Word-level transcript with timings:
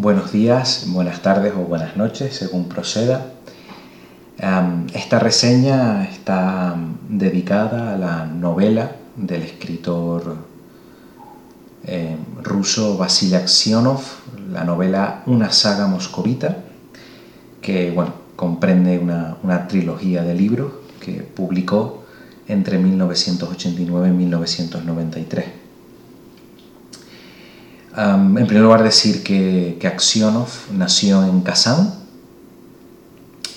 buenos 0.00 0.30
días, 0.30 0.84
buenas 0.90 1.22
tardes 1.22 1.52
o 1.56 1.62
buenas 1.62 1.96
noches, 1.96 2.36
según 2.36 2.68
proceda. 2.68 3.32
Esta 4.94 5.18
reseña 5.18 6.04
está 6.04 6.76
dedicada 7.08 7.94
a 7.94 7.98
la 7.98 8.24
novela 8.24 8.92
del 9.16 9.42
escritor 9.42 10.36
eh, 11.84 12.16
ruso 12.44 12.96
Vasily 12.96 13.34
Aksionov, 13.34 14.00
la 14.52 14.62
novela 14.62 15.24
Una 15.26 15.50
saga 15.50 15.88
moscovita, 15.88 16.58
que 17.60 17.90
bueno, 17.90 18.12
comprende 18.36 19.00
una, 19.00 19.36
una 19.42 19.66
trilogía 19.66 20.22
de 20.22 20.34
libros 20.34 20.72
que 21.00 21.22
publicó 21.22 22.04
entre 22.46 22.78
1989 22.78 24.08
y 24.08 24.12
1993 24.12 25.67
en 27.98 28.46
primer 28.46 28.62
lugar 28.62 28.82
decir 28.84 29.24
que, 29.24 29.76
que 29.80 29.88
Aksionov 29.88 30.48
nació 30.72 31.24
en 31.24 31.40
Kazán 31.40 31.94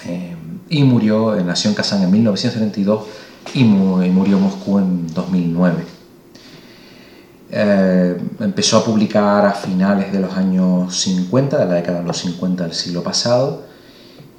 eh, 0.05 0.35
y 0.69 0.83
murió, 0.83 1.35
eh, 1.35 1.43
nació 1.43 1.69
en 1.69 1.75
Kazán 1.75 2.01
en 2.01 2.11
1932 2.11 3.05
y, 3.53 3.63
murió 3.63 4.37
en 4.37 4.43
Moscú 4.43 4.79
en 4.79 5.13
2009. 5.13 5.83
Eh, 7.53 8.17
empezó 8.39 8.77
a 8.77 8.85
publicar 8.85 9.45
a 9.45 9.51
finales 9.51 10.11
de 10.11 10.19
los 10.21 10.33
años 10.35 10.95
50, 10.95 11.57
de 11.59 11.65
la 11.65 11.73
década 11.75 11.99
de 11.99 12.07
los 12.07 12.17
50 12.17 12.63
del 12.63 12.73
siglo 12.73 13.03
pasado, 13.03 13.65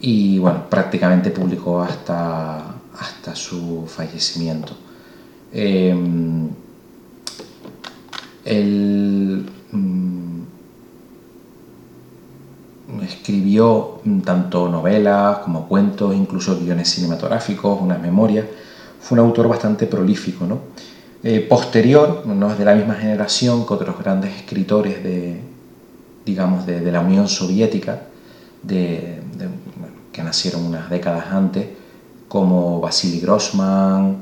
y 0.01 0.39
bueno, 0.39 0.69
prácticamente 0.69 1.31
publicó 1.31 1.81
hasta, 1.81 2.75
hasta 2.99 3.37
su 3.37 3.85
fallecimiento. 3.87 4.73
el, 5.53 6.51
Mm, 9.73 10.43
escribió 13.03 14.01
tanto 14.25 14.69
novelas 14.69 15.39
como 15.39 15.67
cuentos, 15.67 16.15
incluso 16.15 16.59
guiones 16.59 16.91
cinematográficos, 16.91 17.81
una 17.81 17.99
memoria. 17.99 18.47
Fue 19.01 19.19
un 19.19 19.27
autor 19.27 19.49
bastante 19.49 19.87
prolífico. 19.87 20.47
¿no? 20.47 20.61
Eh, 21.23 21.41
posterior, 21.41 22.27
no 22.27 22.51
es 22.51 22.59
de 22.59 22.65
la 22.65 22.75
misma 22.75 22.95
generación 22.95 23.67
que 23.67 23.75
otros 23.75 23.99
grandes 23.99 24.35
escritores 24.37 25.03
de, 25.03 25.41
digamos, 26.27 26.67
de, 26.67 26.93
la 26.93 27.01
Unión 27.01 27.29
Soviética, 27.29 28.03
de, 28.63 29.21
que 30.13 30.23
nacieron 30.23 30.65
unas 30.65 30.91
décadas 30.91 31.27
antes, 31.31 31.67
como 32.29 32.81
Vasily 32.81 33.21
Grossman 33.21 34.17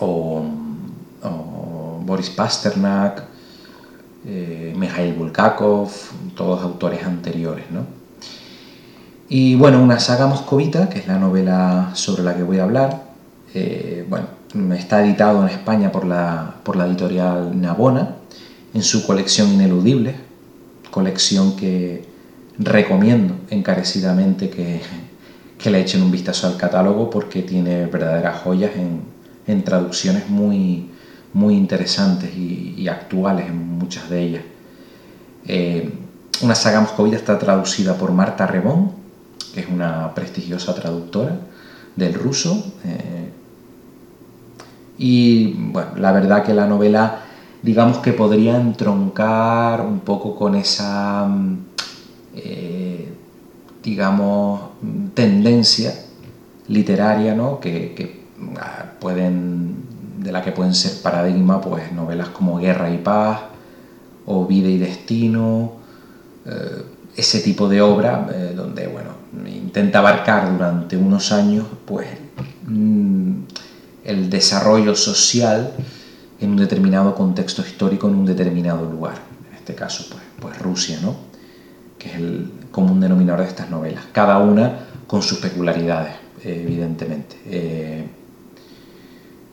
o, 0.00 0.44
o 1.22 2.02
Boris 2.04 2.30
Pasternak, 2.30 3.24
eh, 4.30 4.74
Mikhail 4.76 5.14
Bulgakov, 5.14 5.90
todos 6.36 6.62
autores 6.62 7.02
anteriores. 7.02 7.64
¿no? 7.70 7.86
Y 9.28 9.54
bueno, 9.54 9.82
una 9.82 9.98
saga 9.98 10.26
moscovita, 10.26 10.90
que 10.90 10.98
es 10.98 11.06
la 11.06 11.18
novela 11.18 11.90
sobre 11.94 12.22
la 12.22 12.36
que 12.36 12.42
voy 12.42 12.58
a 12.58 12.64
hablar, 12.64 13.04
eh, 13.54 14.04
bueno, 14.08 14.26
está 14.76 15.02
editado 15.02 15.42
en 15.42 15.48
España 15.48 15.90
por 15.90 16.04
la, 16.04 16.56
por 16.62 16.76
la 16.76 16.86
editorial 16.86 17.58
Nabona 17.58 18.16
en 18.74 18.82
su 18.82 19.06
colección 19.06 19.52
Ineludible, 19.52 20.14
colección 20.90 21.56
que 21.56 22.04
recomiendo 22.58 23.34
encarecidamente 23.48 24.50
que, 24.50 24.82
que 25.56 25.70
le 25.70 25.80
echen 25.80 26.02
un 26.02 26.10
vistazo 26.10 26.46
al 26.46 26.58
catálogo 26.58 27.08
porque 27.08 27.42
tiene 27.42 27.86
verdaderas 27.86 28.42
joyas 28.42 28.72
en, 28.76 29.00
en 29.46 29.64
traducciones 29.64 30.28
muy, 30.28 30.90
muy 31.32 31.54
interesantes 31.54 32.34
y, 32.36 32.88
actuales 32.88 33.46
en 33.48 33.78
muchas 33.78 34.08
de 34.08 34.22
ellas. 34.22 34.42
Eh, 35.46 35.92
una 36.42 36.54
saga 36.54 36.80
moscovita 36.80 37.16
está 37.16 37.38
traducida 37.38 37.94
por 37.94 38.12
Marta 38.12 38.46
Rebón, 38.46 38.92
que 39.52 39.60
es 39.60 39.68
una 39.68 40.14
prestigiosa 40.14 40.74
traductora 40.74 41.36
del 41.96 42.14
ruso. 42.14 42.72
Eh, 42.84 43.30
y 44.98 45.52
bueno, 45.54 45.90
la 45.96 46.12
verdad 46.12 46.44
que 46.44 46.54
la 46.54 46.66
novela, 46.66 47.20
digamos 47.62 47.98
que 47.98 48.12
podría 48.12 48.56
entroncar 48.56 49.80
un 49.80 50.00
poco 50.00 50.34
con 50.34 50.54
esa, 50.54 51.26
mm, 51.26 51.58
eh, 52.36 53.12
digamos, 53.82 54.60
tendencia 55.14 55.92
literaria 56.68 57.34
¿no? 57.34 57.60
que, 57.60 57.94
que 57.94 58.24
ah, 58.60 58.92
pueden 59.00 59.67
de 60.28 60.32
la 60.32 60.42
que 60.42 60.52
pueden 60.52 60.74
ser 60.74 61.00
paradigma 61.00 61.58
pues 61.58 61.90
novelas 61.90 62.28
como 62.28 62.58
Guerra 62.58 62.90
y 62.90 62.98
Paz 62.98 63.40
o 64.26 64.44
Vida 64.44 64.68
y 64.68 64.76
Destino, 64.76 65.72
eh, 66.44 66.82
ese 67.16 67.40
tipo 67.40 67.66
de 67.66 67.80
obra 67.80 68.28
eh, 68.30 68.52
donde 68.54 68.88
bueno, 68.88 69.12
intenta 69.46 70.00
abarcar 70.00 70.52
durante 70.52 70.98
unos 70.98 71.32
años 71.32 71.64
pues 71.86 72.08
mm, 72.66 73.32
el 74.04 74.28
desarrollo 74.28 74.94
social 74.94 75.72
en 76.38 76.50
un 76.50 76.56
determinado 76.58 77.14
contexto 77.14 77.62
histórico 77.62 78.06
en 78.06 78.16
un 78.16 78.26
determinado 78.26 78.84
lugar, 78.84 79.14
en 79.50 79.56
este 79.56 79.74
caso 79.74 80.04
pues, 80.10 80.22
pues 80.40 80.58
Rusia, 80.58 80.98
¿no? 81.00 81.16
que 81.98 82.10
es 82.10 82.16
el 82.16 82.50
común 82.70 83.00
denominador 83.00 83.40
de 83.40 83.48
estas 83.48 83.70
novelas, 83.70 84.04
cada 84.12 84.36
una 84.40 84.80
con 85.06 85.22
sus 85.22 85.38
peculiaridades, 85.38 86.16
evidentemente. 86.44 87.36
Eh, 87.46 88.17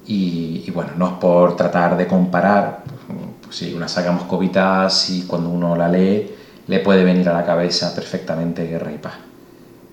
y, 0.07 0.69
bueno, 0.71 0.91
no 0.97 1.07
es 1.07 1.13
por 1.13 1.55
tratar 1.55 1.97
de 1.97 2.05
comparar, 2.05 2.83
pues, 3.41 3.55
si 3.55 3.73
una 3.73 3.87
saga 3.87 4.11
moscovita, 4.11 4.89
si 4.89 5.23
cuando 5.23 5.49
uno 5.49 5.75
la 5.75 5.89
lee 5.89 6.31
le 6.67 6.79
puede 6.79 7.03
venir 7.03 7.29
a 7.29 7.33
la 7.33 7.45
cabeza 7.45 7.93
perfectamente 7.93 8.67
Guerra 8.67 8.91
y 8.91 8.97
Paz. 8.97 9.13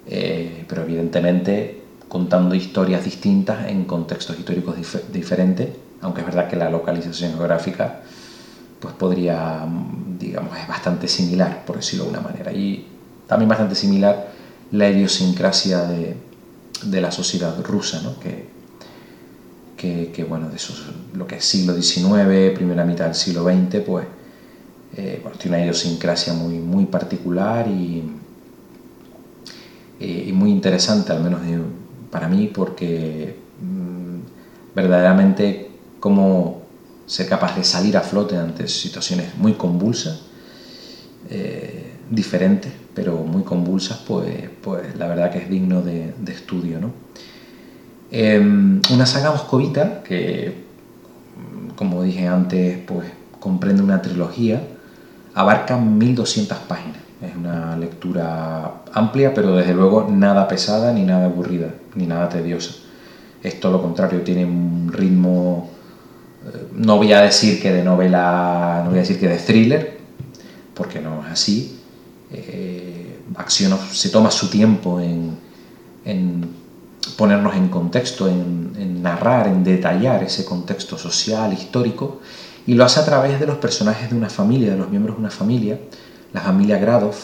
Eh, 0.07 0.65
pero 0.69 0.83
evidentemente 0.83 1.83
contando 2.09 2.55
historias 2.55 3.05
distintas 3.05 3.69
en 3.69 3.85
contextos 3.85 4.39
históricos 4.39 4.77
diferentes, 5.13 5.69
aunque 6.03 6.21
es 6.21 6.27
verdad 6.27 6.49
que 6.49 6.57
la 6.57 6.69
localización 6.69 7.33
geográfica 7.33 8.01
pues 8.81 8.95
podría, 8.95 9.65
digamos, 10.19 10.59
es 10.59 10.67
bastante 10.67 11.09
similar, 11.09 11.65
por 11.65 11.77
decirlo 11.77 12.05
de 12.05 12.11
una 12.11 12.21
manera. 12.21 12.53
Y 12.53 12.87
también 13.27 13.49
bastante 13.49 13.77
similar 13.77 14.29
la 14.73 14.91
idiosincrasia 14.91 15.85
de, 15.85 16.17
de 16.85 17.01
la 17.01 17.13
sociedad 17.13 17.55
rusa, 17.65 18.03
¿no? 18.03 18.19
que 18.19 18.52
que, 19.83 20.25
bueno, 20.29 20.49
de 20.49 20.57
eso, 20.57 20.75
lo 21.15 21.27
que 21.27 21.37
es 21.37 21.45
siglo 21.45 21.75
XIX, 21.75 22.55
primera 22.55 22.85
mitad 22.85 23.07
del 23.07 23.15
siglo 23.15 23.43
XX, 23.45 23.81
pues 23.85 24.07
eh, 24.97 25.23
tiene 25.39 25.57
una 25.57 25.65
idiosincrasia 25.65 26.33
muy, 26.35 26.59
muy 26.59 26.87
particular 26.87 27.67
y, 27.67 28.03
eh, 29.99 30.31
muy 30.33 30.51
interesante, 30.51 31.13
al 31.13 31.23
menos 31.23 31.41
para 32.11 32.29
mí, 32.29 32.51
porque 32.53 33.37
mm, 33.61 34.75
verdaderamente 34.77 35.71
cómo 35.99 36.63
ser 37.07 37.29
capaz 37.29 37.57
de 37.57 37.65
salir 37.65 37.97
a 37.97 38.03
flote 38.03 38.37
ante 38.37 38.69
situaciones 38.69 39.35
muy 39.37 39.55
convulsas, 39.55 40.21
eh, 41.29 41.95
diferentes, 42.09 42.73
pero 42.95 43.17
muy 43.19 43.43
convulsas, 43.43 43.99
pues, 44.07 44.49
pues 44.63 44.97
la 44.97 45.09
verdad 45.09 45.33
que 45.33 45.39
es 45.39 45.51
digno 45.51 45.83
de, 45.83 46.15
de 46.19 46.33
estudio. 46.33 46.81
¿no? 46.81 46.91
Em, 48.15 48.83
una 48.93 49.07
saga 49.07 49.31
moscovita 49.31 50.03
que, 50.03 50.65
como 51.77 52.03
dije 52.03 52.29
antes, 52.29 52.77
pues 52.87 53.09
comprende 53.41 53.83
una 53.83 54.03
trilogía, 54.03 54.63
abarca 55.35 55.79
1200 55.79 56.59
páginas. 56.59 56.99
Es 57.23 57.35
una 57.35 57.75
lectura 57.79 58.83
amplia, 58.93 59.33
pero 59.33 59.57
desde 59.57 59.73
luego 59.73 60.07
nada 60.11 60.47
pesada, 60.47 60.93
ni 60.93 61.05
nada 61.05 61.25
aburrida, 61.25 61.69
ni 61.95 62.07
nada 62.07 62.29
tediosa. 62.29 62.75
Es 63.43 63.59
todo 63.61 63.73
lo 63.73 63.81
contrario, 63.81 64.21
tiene 64.21 64.45
un 64.45 64.93
ritmo, 64.93 65.71
eh, 66.45 66.67
no 66.75 66.99
voy 66.99 67.15
a 67.15 67.23
decir 67.23 67.63
que 67.63 67.73
de 67.73 67.83
novela, 67.83 68.83
no 68.85 68.91
voy 68.91 68.99
a 68.99 69.03
decir 69.03 69.19
que 69.19 69.29
de 69.29 69.39
thriller, 69.39 69.99
porque 70.75 71.01
no 71.01 71.25
es 71.25 71.33
así. 71.33 71.81
Eh, 72.31 73.21
Acción 73.37 73.79
se 73.91 74.11
toma 74.11 74.31
su 74.31 74.51
tiempo 74.51 75.01
en 75.01 75.39
ponernos 77.17 77.55
en 77.55 77.69
contexto, 77.69 78.29
en, 78.29 79.03
narrar, 79.03 79.49
en 79.49 79.65
detallar 79.65 80.23
ese 80.23 80.45
contexto 80.45 80.97
social, 80.97 81.53
histórico, 81.53 82.21
y 82.67 82.75
lo 82.75 82.85
hace 82.85 83.01
a 83.01 83.05
través 83.05 83.41
de 83.41 83.47
los 83.47 83.57
personajes 83.57 84.11
de 84.11 84.17
una 84.17 84.31
familia, 84.31 84.71
de 84.71 84.77
los 84.77 84.89
miembros 84.89 85.17
de 85.17 85.21
una 85.21 85.31
familia, 85.31 85.79
la 86.33 86.41
familia 86.41 86.79
Gradov, 86.79 87.15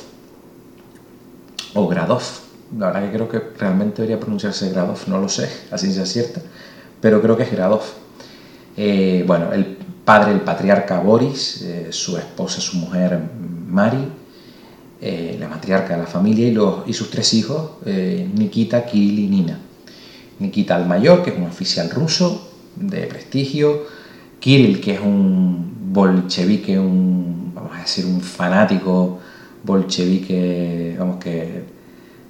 o 1.74 1.86
Gradov, 1.86 2.22
la 2.76 2.86
verdad 2.86 3.02
que 3.02 3.12
creo 3.12 3.28
que 3.28 3.58
realmente 3.58 4.02
debería 4.02 4.18
pronunciarse 4.18 4.70
Gradov, 4.70 4.98
no 5.06 5.18
lo 5.18 5.28
sé, 5.28 5.48
así 5.70 5.92
sea 5.92 6.06
cierta, 6.06 6.40
pero 7.00 7.22
creo 7.22 7.36
que 7.36 7.44
es 7.44 7.52
Gradov. 7.52 7.82
Eh, 8.76 9.24
bueno, 9.26 9.52
el 9.52 9.76
padre, 10.04 10.32
el 10.32 10.40
patriarca 10.40 11.00
Boris, 11.00 11.62
eh, 11.62 11.88
su 11.90 12.16
esposa, 12.16 12.60
su 12.60 12.76
mujer 12.76 13.20
Mari, 13.68 14.08
eh, 15.00 15.36
la 15.38 15.48
matriarca 15.48 15.94
de 15.94 16.02
la 16.02 16.06
familia 16.06 16.48
y, 16.48 16.52
los, 16.52 16.88
y 16.88 16.92
sus 16.92 17.10
tres 17.10 17.32
hijos, 17.34 17.72
Nikita, 17.84 18.84
Kirill 18.84 19.18
y 19.20 19.28
Nina. 19.28 19.60
Nikita 20.38 20.76
el 20.76 20.86
Mayor, 20.86 21.22
que 21.22 21.30
es 21.30 21.36
un 21.36 21.44
oficial 21.44 21.90
ruso 21.90 22.50
de 22.76 23.06
prestigio, 23.06 23.82
Kirill, 24.40 24.80
que 24.80 24.94
es 24.94 25.00
un 25.00 25.92
bolchevique, 25.92 26.78
un 26.78 27.52
vamos 27.54 27.76
a 27.76 27.80
decir, 27.80 28.06
un 28.06 28.20
fanático 28.20 29.18
bolchevique, 29.64 30.96
vamos, 30.98 31.16
que, 31.16 31.64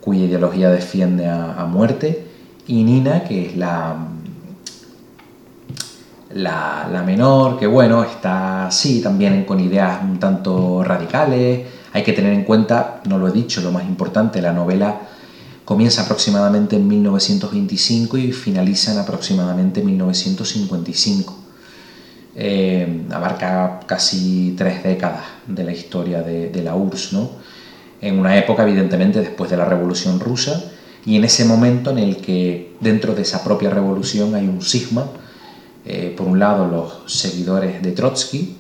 cuya 0.01 0.25
ideología 0.25 0.71
defiende 0.71 1.29
a, 1.29 1.67
muerte, 1.67 2.27
y 2.67 2.83
Nina, 2.85 3.25
que 3.25 3.47
es 3.47 3.57
la, 3.57 3.97
la, 6.33 6.89
la, 6.91 7.03
menor, 7.03 7.59
que 7.59 7.67
bueno, 7.67 8.05
está 8.05 8.71
sí, 8.71 9.03
también 9.03 9.45
con 9.45 9.61
ideas 9.61 10.03
un 10.03 10.19
tanto 10.19 10.83
radicales. 10.83 11.67
Hay 11.93 12.03
que 12.03 12.13
tener 12.13 12.33
en 12.33 12.45
cuenta, 12.45 13.01
no 13.07 13.19
lo 13.19 13.29
he 13.29 13.33
dicho, 13.33 13.61
lo 13.61 13.73
más 13.73 13.85
importante, 13.85 14.41
la 14.41 14.53
novela 14.53 15.01
comienza 15.69 16.01
aproximadamente 16.01 16.77
en 16.77 16.89
1925 16.89 18.17
y 18.17 18.33
finaliza 18.33 18.93
en 18.93 19.01
aproximadamente 19.01 19.83
1955. 19.83 21.37
Eh, 22.37 23.03
abarca 23.11 23.81
casi 23.85 24.55
tres 24.57 24.83
décadas 24.83 25.25
de 25.47 25.65
la 25.65 25.73
historia 25.73 26.23
de, 26.23 26.63
la 26.63 26.75
URSS, 26.75 27.13
¿no? 27.13 27.33
en 28.01 28.19
una 28.19 28.39
época 28.39 28.63
evidentemente 28.63 29.21
después 29.21 29.51
de 29.51 29.59
la 29.59 29.67
Revolución 29.67 30.21
Rusa 30.21 30.65
y 31.05 31.17
en 31.17 31.25
ese 31.25 31.45
momento 31.45 31.91
en 31.91 31.99
el 31.99 32.17
que 32.17 32.75
dentro 32.81 33.15
de 33.15 33.21
esa 33.21 33.45
propia 33.45 33.69
revolución 33.69 34.35
hay 34.35 34.49
un 34.49 34.63
sigma, 34.63 35.05
eh, 35.85 36.15
por 36.17 36.29
un 36.29 36.39
lado 36.39 36.67
los 36.67 37.13
seguidores 37.13 37.83
de 37.83 37.93
Trotsky 37.93 38.57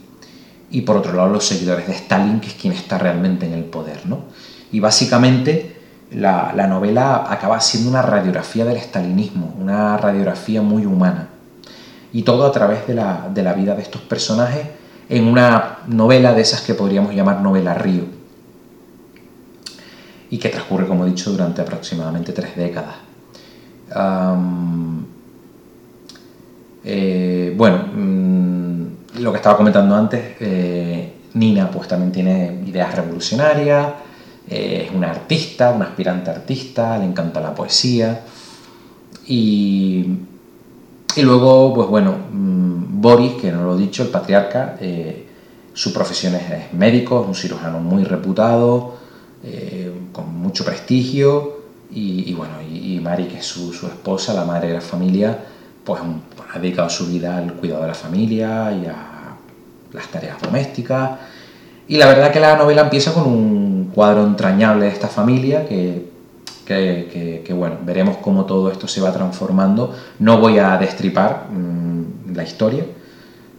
y 0.70 0.82
por 0.82 0.98
otro 0.98 1.14
lado 1.14 1.30
los 1.30 1.46
seguidores 1.46 1.86
de 1.86 1.94
Stalin, 1.94 2.40
que 2.40 2.48
es 2.48 2.54
quien 2.54 2.74
está 2.74 2.98
realmente 2.98 3.46
en 3.46 3.54
el 3.54 3.64
poder. 3.64 4.04
¿no? 4.04 4.24
Y 4.70 4.80
básicamente 4.80 5.77
la, 6.10 6.66
novela 6.66 7.26
acaba 7.28 7.60
siendo 7.60 7.90
una 7.90 8.02
radiografía 8.02 8.64
del 8.64 8.76
estalinismo, 8.76 9.54
una 9.58 9.96
radiografía 9.96 10.62
muy 10.62 10.86
humana. 10.86 11.28
Y 12.12 12.22
todo 12.22 12.46
a 12.46 12.52
través 12.52 12.86
de 12.86 12.94
la, 12.94 13.52
vida 13.54 13.74
de 13.74 13.82
estos 13.82 14.00
personajes 14.02 14.66
en 15.08 15.26
una 15.26 15.78
novela 15.86 16.32
de 16.34 16.42
esas 16.42 16.62
que 16.62 16.74
podríamos 16.74 17.14
llamar 17.14 17.40
novela 17.40 17.74
río. 17.74 18.04
Y 20.30 20.38
que 20.38 20.48
transcurre, 20.48 20.86
como 20.86 21.04
he 21.04 21.08
dicho, 21.08 21.30
durante 21.30 21.62
aproximadamente 21.62 22.32
tres 22.32 22.56
décadas. 22.56 22.96
Eh, 26.84 27.54
bueno, 27.56 27.84
mm, 27.94 29.20
lo 29.20 29.30
que 29.32 29.36
estaba 29.36 29.56
comentando 29.56 29.94
antes, 29.94 30.36
eh, 30.40 31.12
Nina 31.34 31.70
pues 31.70 31.88
también 31.88 32.12
tiene 32.12 32.62
ideas 32.66 32.94
revolucionarias, 32.94 33.86
eh, 34.50 34.86
es 34.86 34.94
una 34.94 35.10
artista, 35.10 35.72
una 35.72 35.86
aspirante 35.86 36.30
artista, 36.30 36.98
le 36.98 37.04
encanta 37.04 37.40
la 37.40 37.54
poesía. 37.54 38.22
Y, 39.26 40.06
y 41.16 41.22
luego, 41.22 41.74
pues 41.74 41.88
bueno, 41.88 42.14
mm, 42.32 43.00
Boris, 43.00 43.32
que 43.34 43.52
no 43.52 43.64
lo 43.64 43.76
he 43.76 43.78
dicho, 43.78 44.02
el 44.02 44.08
patriarca, 44.08 44.76
eh, 44.80 45.26
su 45.72 45.92
profesión 45.92 46.34
es, 46.34 46.72
médico, 46.72 47.22
es 47.22 47.28
un 47.28 47.34
cirujano 47.34 47.78
muy 47.78 48.04
reputado, 48.04 48.94
eh, 49.44 49.92
con 50.12 50.34
mucho 50.34 50.64
prestigio. 50.64 51.58
Y, 51.90 52.34
bueno, 52.34 52.54
y, 52.60 53.00
Mari, 53.00 53.24
que 53.24 53.38
es 53.38 53.46
su, 53.46 53.70
esposa, 53.86 54.34
la 54.34 54.44
madre 54.44 54.68
de 54.68 54.74
la 54.74 54.80
familia, 54.80 55.38
pues 55.84 56.00
ha 56.52 56.58
dedicado 56.58 56.90
su 56.90 57.06
vida 57.06 57.38
al 57.38 57.54
cuidado 57.54 57.82
de 57.82 57.88
la 57.88 57.94
familia 57.94 58.70
y 58.72 58.86
a 58.86 59.36
las 59.92 60.08
tareas 60.08 60.40
domésticas. 60.42 61.18
Y 61.88 61.96
la 61.96 62.06
verdad 62.06 62.30
que 62.30 62.38
la 62.38 62.56
novela 62.56 62.82
empieza 62.82 63.14
con 63.14 63.26
un 63.26 63.90
cuadro 63.94 64.24
entrañable 64.24 64.84
de 64.84 64.92
esta 64.92 65.08
familia 65.08 65.66
que, 65.66 66.10
que, 66.66 67.52
bueno, 67.54 67.78
veremos 67.82 68.18
cómo 68.18 68.44
todo 68.44 68.70
esto 68.70 68.86
se 68.86 69.00
va 69.00 69.10
transformando. 69.10 69.94
No 70.18 70.38
voy 70.38 70.58
a 70.58 70.76
destripar 70.76 71.46
mm, 71.50 72.34
la 72.34 72.42
historia. 72.42 72.84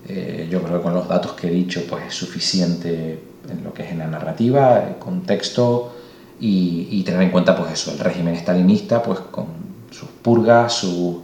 Eh, 0.07 0.47
yo 0.49 0.61
creo 0.61 0.77
que 0.77 0.83
con 0.83 0.93
los 0.93 1.07
datos 1.07 1.33
que 1.33 1.47
he 1.47 1.51
dicho 1.51 1.83
pues 1.89 2.05
es 2.07 2.13
suficiente 2.13 3.19
en 3.49 3.63
lo 3.63 3.73
que 3.73 3.83
es 3.83 3.91
en 3.91 3.99
la 3.99 4.07
narrativa, 4.07 4.83
el 4.87 4.95
contexto 4.95 5.93
y, 6.39 7.03
tener 7.03 7.23
en 7.23 7.31
cuenta 7.31 7.55
pues 7.55 7.73
eso, 7.73 7.91
el 7.91 7.99
régimen 7.99 8.35
estalinista 8.35 9.03
pues 9.03 9.19
con 9.19 9.47
sus 9.91 10.09
purgas, 10.21 10.73
sus 10.73 11.17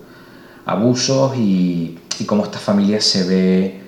abusos 0.66 1.38
y, 1.38 1.98
y 2.20 2.26
cómo 2.26 2.44
esta 2.44 2.60
familia 2.60 3.00
se 3.00 3.24
ve 3.24 3.85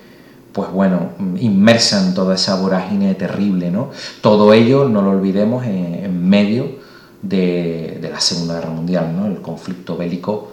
pues 0.58 0.72
bueno, 0.72 1.12
inmersa 1.40 2.04
en 2.04 2.16
toda 2.16 2.34
esa 2.34 2.56
vorágine 2.56 3.14
terrible, 3.14 3.70
¿no? 3.70 3.92
Todo 4.22 4.54
ello, 4.54 4.90
no 4.90 5.04
lo 5.04 5.12
olvidemos, 5.12 5.64
en, 5.68 6.28
medio 6.28 6.80
de, 7.22 8.00
la 8.12 8.20
Segunda 8.20 8.56
Guerra 8.56 8.72
Mundial, 8.72 9.16
¿no? 9.16 9.28
El 9.28 9.40
conflicto 9.40 9.96
bélico, 9.96 10.52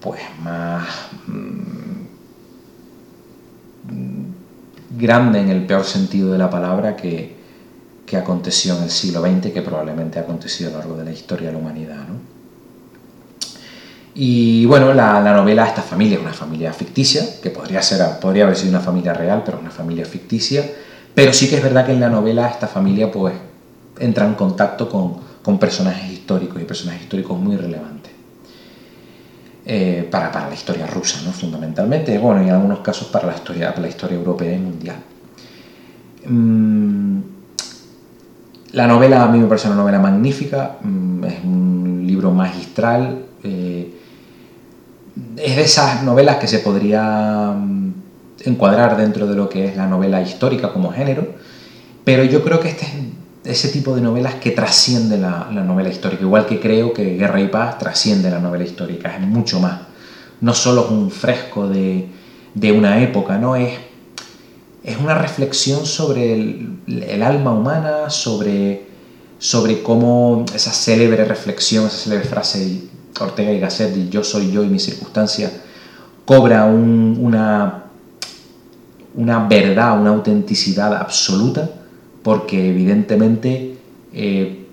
pues 0.00 0.20
más 0.42 0.84
mm, 1.28 2.02
grande 4.98 5.38
en 5.38 5.50
el 5.50 5.64
peor 5.64 5.84
sentido 5.84 6.32
de 6.32 6.38
la 6.38 6.50
palabra 6.50 6.96
que, 6.96 7.36
que 8.04 8.16
aconteció 8.16 8.76
en 8.78 8.82
el 8.82 8.90
siglo 8.90 9.20
XX, 9.20 9.52
que 9.52 9.62
probablemente 9.62 10.18
ha 10.18 10.22
acontecido 10.22 10.70
a 10.70 10.72
lo 10.72 10.78
largo 10.80 10.96
de 10.96 11.04
la 11.04 11.12
historia 11.12 11.46
de 11.46 11.52
la 11.52 11.60
humanidad, 11.60 11.98
¿no? 11.98 12.39
Y 14.14 14.66
bueno, 14.66 14.92
la, 14.92 15.20
novela, 15.22 15.66
esta 15.66 15.82
familia 15.82 16.16
es 16.16 16.22
una 16.22 16.32
familia 16.32 16.72
ficticia, 16.72 17.22
que 17.40 17.50
podría, 17.50 17.80
ser, 17.80 18.18
podría 18.20 18.44
haber 18.44 18.56
sido 18.56 18.70
una 18.70 18.80
familia 18.80 19.14
real, 19.14 19.42
pero 19.44 19.58
una 19.58 19.70
familia 19.70 20.04
ficticia. 20.04 20.64
Pero 21.14 21.32
sí 21.32 21.48
que 21.48 21.56
es 21.56 21.62
verdad 21.62 21.86
que 21.86 21.92
en 21.92 22.00
la 22.00 22.08
novela 22.08 22.48
esta 22.48 22.66
familia 22.66 23.10
pues 23.10 23.34
entra 23.98 24.26
en 24.26 24.34
contacto 24.34 24.88
con, 24.88 25.30
personajes 25.58 26.12
históricos 26.12 26.62
y 26.62 26.64
personajes 26.64 27.02
históricos 27.02 27.38
muy 27.38 27.56
relevantes. 27.56 28.12
Eh, 29.66 30.08
para, 30.10 30.48
la 30.48 30.54
historia 30.54 30.86
rusa, 30.86 31.20
¿no? 31.24 31.32
fundamentalmente, 31.32 32.16
bueno, 32.18 32.42
y 32.42 32.48
en 32.48 32.54
algunos 32.54 32.80
casos 32.80 33.08
para 33.08 33.26
la 33.26 33.34
historia, 33.34 33.70
para 33.70 33.82
la 33.82 33.88
historia 33.88 34.16
europea 34.16 34.54
y 34.54 34.58
mundial. 34.58 34.96
Mm, 36.26 37.20
la 38.72 38.86
novela 38.86 39.24
a 39.24 39.28
mí 39.28 39.38
me 39.38 39.46
parece 39.46 39.66
una 39.66 39.76
novela 39.76 39.98
magnífica, 39.98 40.78
mm, 40.80 41.24
es 41.24 41.44
un 41.44 42.04
libro 42.06 42.30
magistral, 42.30 43.24
eh, 43.42 43.99
es 45.36 45.56
de 45.56 45.62
esas 45.62 46.02
novelas 46.02 46.36
que 46.36 46.46
se 46.46 46.58
podría 46.58 47.52
mm, 47.52 47.92
encuadrar 48.44 48.96
dentro 48.96 49.26
de 49.26 49.34
lo 49.34 49.48
que 49.48 49.66
es 49.66 49.76
la 49.76 49.86
novela 49.86 50.22
histórica 50.22 50.72
como 50.72 50.92
género, 50.92 51.26
pero 52.04 52.24
yo 52.24 52.42
creo 52.42 52.60
que 52.60 52.68
este 52.68 52.86
es 52.86 53.64
ese 53.64 53.68
tipo 53.68 53.94
de 53.94 54.00
novelas 54.00 54.34
que 54.34 54.50
trasciende 54.50 55.18
la, 55.18 55.48
novela 55.50 55.88
histórica, 55.88 56.22
igual 56.22 56.46
que 56.46 56.60
creo 56.60 56.92
que 56.92 57.16
Guerra 57.16 57.40
y 57.40 57.48
Paz 57.48 57.78
trasciende 57.78 58.30
la 58.30 58.38
novela 58.38 58.64
histórica, 58.64 59.16
es 59.16 59.20
mucho 59.26 59.60
más. 59.60 59.80
No 60.40 60.54
solo 60.54 60.84
es 60.84 60.90
un 60.90 61.10
fresco 61.10 61.68
de, 61.68 62.08
una 62.72 63.02
época, 63.02 63.38
¿no? 63.38 63.56
Es, 63.56 63.72
es 64.84 64.96
una 64.98 65.14
reflexión 65.14 65.86
sobre 65.86 66.34
el, 66.34 67.22
alma 67.22 67.52
humana, 67.52 68.10
sobre, 68.10 68.86
sobre 69.38 69.82
cómo 69.82 70.44
esa 70.54 70.72
célebre 70.72 71.24
reflexión, 71.24 71.86
esa 71.86 71.96
célebre 71.96 72.28
frase 72.28 72.82
Ortega 73.18 73.52
y 73.52 73.60
Gasset 73.60 74.08
Yo 74.10 74.24
soy 74.24 74.50
yo 74.50 74.62
y 74.62 74.68
mi 74.68 74.78
circunstancia 74.78 75.50
cobra 76.24 76.64
una, 76.64 77.84
una 79.14 79.48
verdad, 79.48 80.00
una 80.00 80.10
autenticidad 80.10 80.94
absoluta, 80.94 81.68
porque 82.22 82.70
evidentemente 82.70 83.78
eh, 84.12 84.66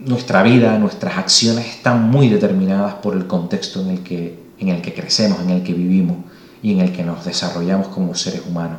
nuestra 0.00 0.42
vida, 0.42 0.78
nuestras 0.78 1.18
acciones 1.18 1.66
están 1.66 2.10
muy 2.10 2.28
determinadas 2.28 2.94
por 2.94 3.14
el 3.14 3.26
contexto 3.26 3.80
en 3.80 3.90
el, 3.90 4.00
que, 4.00 4.38
en 4.58 4.68
el 4.68 4.82
que 4.82 4.92
crecemos, 4.92 5.40
en 5.40 5.50
el 5.50 5.62
que 5.62 5.72
vivimos 5.72 6.16
y 6.62 6.72
en 6.72 6.80
el 6.80 6.92
que 6.92 7.04
nos 7.04 7.24
desarrollamos 7.24 7.88
como 7.88 8.14
seres 8.14 8.42
humanos 8.46 8.78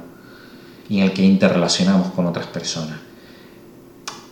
y 0.90 1.00
en 1.00 1.06
el 1.06 1.14
que 1.14 1.24
interrelacionamos 1.24 2.08
con 2.10 2.26
otras 2.26 2.48
personas. 2.48 2.98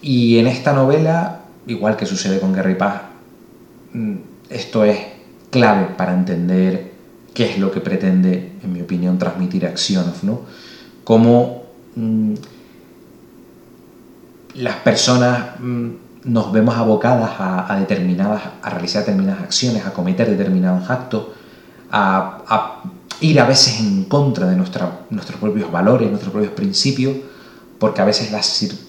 Y 0.02 0.38
en 0.38 0.48
esta 0.48 0.74
novela, 0.74 1.42
igual 1.68 1.98
que 1.98 2.06
sucede 2.06 2.40
con 2.40 2.54
Guerra 2.54 2.72
y 2.72 2.76
Paz, 2.76 3.02
esto 4.50 4.84
es 4.86 5.00
clave 5.50 5.88
para 5.98 6.14
entender 6.14 6.92
qué 7.34 7.52
es 7.52 7.60
lo 7.60 7.72
que 7.72 7.82
pretende, 7.82 8.54
en 8.64 8.74
mi 8.74 8.82
opinión, 8.82 9.18
transmitir 9.18 9.66
Acciones, 9.66 10.24
¿no? 10.24 10.42
Cómo 11.04 11.64
mm, 11.96 12.34
las 14.56 14.76
personas 14.78 15.60
mm, 15.60 15.90
nos 16.26 16.52
vemos 16.52 16.76
abocadas 16.76 17.32
a, 17.40 17.76
determinadas, 17.80 18.42
a 18.62 18.70
realizar 18.70 19.02
determinadas 19.02 19.44
acciones, 19.44 19.86
a 19.86 19.94
cometer 19.94 20.30
determinados 20.30 20.90
actos, 20.90 21.28
a, 21.92 22.82
ir 23.22 23.40
a 23.40 23.46
veces 23.46 23.80
en 23.80 24.06
contra 24.06 24.48
de 24.48 24.56
nuestros 24.56 25.40
propios 25.40 25.72
valores, 25.72 26.10
nuestros 26.10 26.34
propios 26.34 26.54
principios, 26.54 27.16
porque 27.80 28.02
a 28.02 28.06
veces 28.06 28.32
la, 28.32 28.42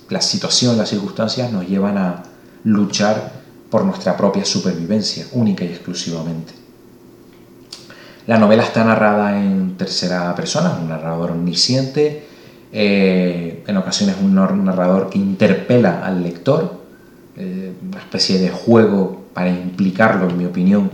la 0.09 0.21
situación, 0.21 0.79
las 0.79 0.89
circunstancias 0.89 1.53
nos 1.53 1.69
llevan 1.69 1.99
a 1.99 2.23
luchar 2.65 3.46
por 3.71 3.85
nuestra 3.85 4.17
propia 4.17 4.45
supervivencia, 4.45 5.27
única 5.33 5.65
y 5.65 5.69
exclusivamente. 5.69 6.53
La 8.27 8.39
novela 8.39 8.65
está 8.65 8.85
narrada 8.85 9.39
en 9.41 9.77
tercera 9.77 10.35
persona, 10.35 10.79
un 10.81 10.89
narrador 10.89 11.31
omnisciente, 11.31 12.27
eh, 12.73 13.63
en 13.67 13.77
ocasiones 13.77 14.17
un 14.21 14.35
narrador 14.35 15.11
que 15.11 15.19
interpela 15.19 16.05
al 16.05 16.23
lector, 16.23 16.83
eh, 17.37 17.73
una 17.87 17.99
especie 17.99 18.39
de 18.39 18.51
juego 18.51 19.27
para 19.33 19.51
implicarlo, 19.51 20.29
en 20.29 20.39
mi 20.39 20.45
opinión, 20.45 20.91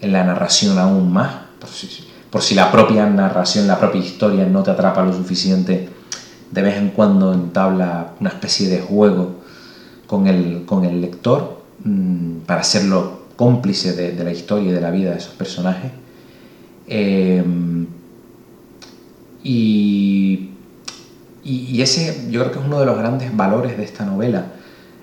en 0.00 0.12
la 0.12 0.22
narración 0.22 0.78
aún 0.78 1.12
más, 1.12 1.34
por 1.58 1.68
si, 1.68 1.88
por 2.30 2.42
si 2.42 2.54
la 2.54 2.70
propia 2.70 3.06
narración, 3.06 3.66
la 3.66 3.78
propia 3.78 4.00
historia 4.00 4.46
no 4.46 4.62
te 4.62 4.70
atrapa 4.70 5.02
lo 5.02 5.12
suficiente, 5.12 5.88
de 6.50 6.62
vez 6.62 6.76
en 6.76 6.90
cuando 6.90 7.32
entabla 7.34 8.12
una 8.20 8.30
especie 8.30 8.68
de 8.68 8.80
juego 8.80 9.40
con 10.06 10.28
el, 10.28 10.64
con 10.64 10.84
el 10.84 11.00
lector 11.00 11.57
mm, 11.88 12.40
para 12.46 12.60
hacerlo 12.60 13.28
cómplice 13.36 13.92
de, 13.92 14.24
la 14.24 14.32
historia 14.32 14.70
y 14.70 14.72
de 14.72 14.80
la 14.80 14.90
vida 14.90 15.12
de 15.12 15.18
esos 15.18 15.34
personajes. 15.34 15.92
Em, 16.88 17.86
y, 19.44 20.50
y, 21.44 21.80
ese 21.80 22.26
yo 22.30 22.40
creo 22.40 22.52
que 22.52 22.58
es 22.58 22.64
uno 22.64 22.80
de 22.80 22.86
los 22.86 22.98
grandes 22.98 23.34
valores 23.36 23.76
de 23.76 23.84
esta 23.84 24.04
novela, 24.04 24.46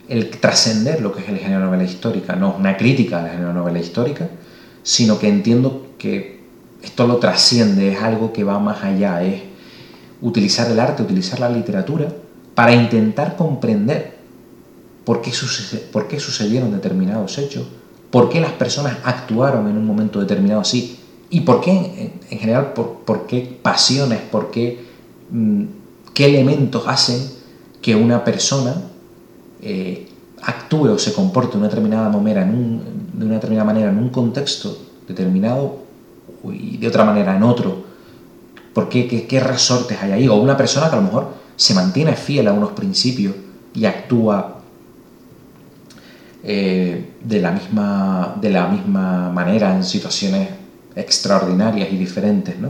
el 0.09 0.29
trascender 0.29 1.01
lo 1.01 1.13
que 1.13 1.21
es 1.21 1.29
el 1.29 1.37
género 1.37 1.61
de 1.61 1.65
novela 1.67 1.83
histórica, 1.83 2.35
no 2.35 2.51
es 2.51 2.59
una 2.59 2.75
crítica 2.77 3.23
al 3.23 3.29
género 3.29 3.47
de 3.49 3.53
novela 3.53 3.79
histórica, 3.79 4.29
sino 4.83 5.17
que 5.17 5.29
entiendo 5.29 5.87
que 5.97 6.43
esto 6.83 7.07
lo 7.07 7.17
trasciende, 7.17 7.93
es 7.93 8.01
algo 8.01 8.33
que 8.33 8.43
va 8.43 8.59
más 8.59 8.83
allá, 8.83 9.23
es 9.23 9.41
utilizar 10.21 10.69
el 10.69 10.79
arte, 10.79 11.03
utilizar 11.03 11.39
la 11.39 11.49
literatura 11.49 12.07
para 12.53 12.73
intentar 12.73 13.35
comprender 13.35 14.14
por 15.05 15.21
qué, 15.21 15.31
qué 16.09 16.19
sucedieron 16.19 16.71
determinados 16.71 17.37
hechos, 17.37 17.65
por 18.09 18.29
qué 18.29 18.39
las 18.39 18.53
personas 18.53 18.97
actuaron 19.03 19.67
en 19.69 19.77
un 19.77 19.85
momento 19.85 20.19
determinado 20.19 20.61
así 20.61 20.99
y 21.29 21.41
por 21.41 21.61
qué, 21.61 21.71
en, 22.29 22.39
general, 22.39 22.73
por, 22.73 23.27
qué 23.27 23.59
pasiones, 23.61 24.19
por 24.19 24.51
qué, 24.51 24.83
mm, 25.29 25.63
qué 26.13 26.25
elementos 26.25 26.87
hacen 26.87 27.29
que 27.81 27.95
una 27.95 28.23
persona 28.23 28.75
eh, 29.61 30.07
actúe 30.41 30.89
o 30.89 30.97
se 30.97 31.13
comporte 31.13 31.53
de 31.53 31.57
una 31.59 31.67
determinada 31.67 32.09
manera 32.09 32.43
en 32.43 32.49
un, 32.49 32.83
de 33.13 33.25
una 33.25 33.35
determinada 33.35 33.65
manera 33.65 33.89
en 33.89 33.97
un 33.97 34.09
contexto 34.09 34.77
determinado 35.07 35.79
y 36.51 36.77
de 36.77 36.87
otra 36.87 37.03
manera 37.03 37.35
en 37.35 37.43
otro. 37.43 37.83
¿Por 38.73 38.89
qué, 38.89 39.07
qué, 39.07 39.39
resortes 39.39 40.01
hay 40.01 40.11
ahí? 40.11 40.27
O 40.27 40.35
una 40.35 40.57
persona 40.57 40.89
que 40.89 40.95
a 40.95 40.99
lo 40.99 41.05
mejor 41.05 41.27
se 41.55 41.73
mantiene 41.73 42.15
fiel 42.15 42.47
a 42.47 42.53
unos 42.53 42.71
principios 42.71 43.35
y 43.73 43.85
actúa 43.85 44.54
eh, 46.47 47.13
de, 47.23 47.39
la 47.41 47.51
misma, 47.51 48.37
de 48.39 48.51
la 48.51 48.67
misma 48.67 49.31
manera 49.31 49.75
en 49.75 49.83
situaciones 49.83 50.47
extraordinarias 50.95 51.91
y 51.91 51.97
diferentes. 51.97 52.59
¿no? 52.59 52.69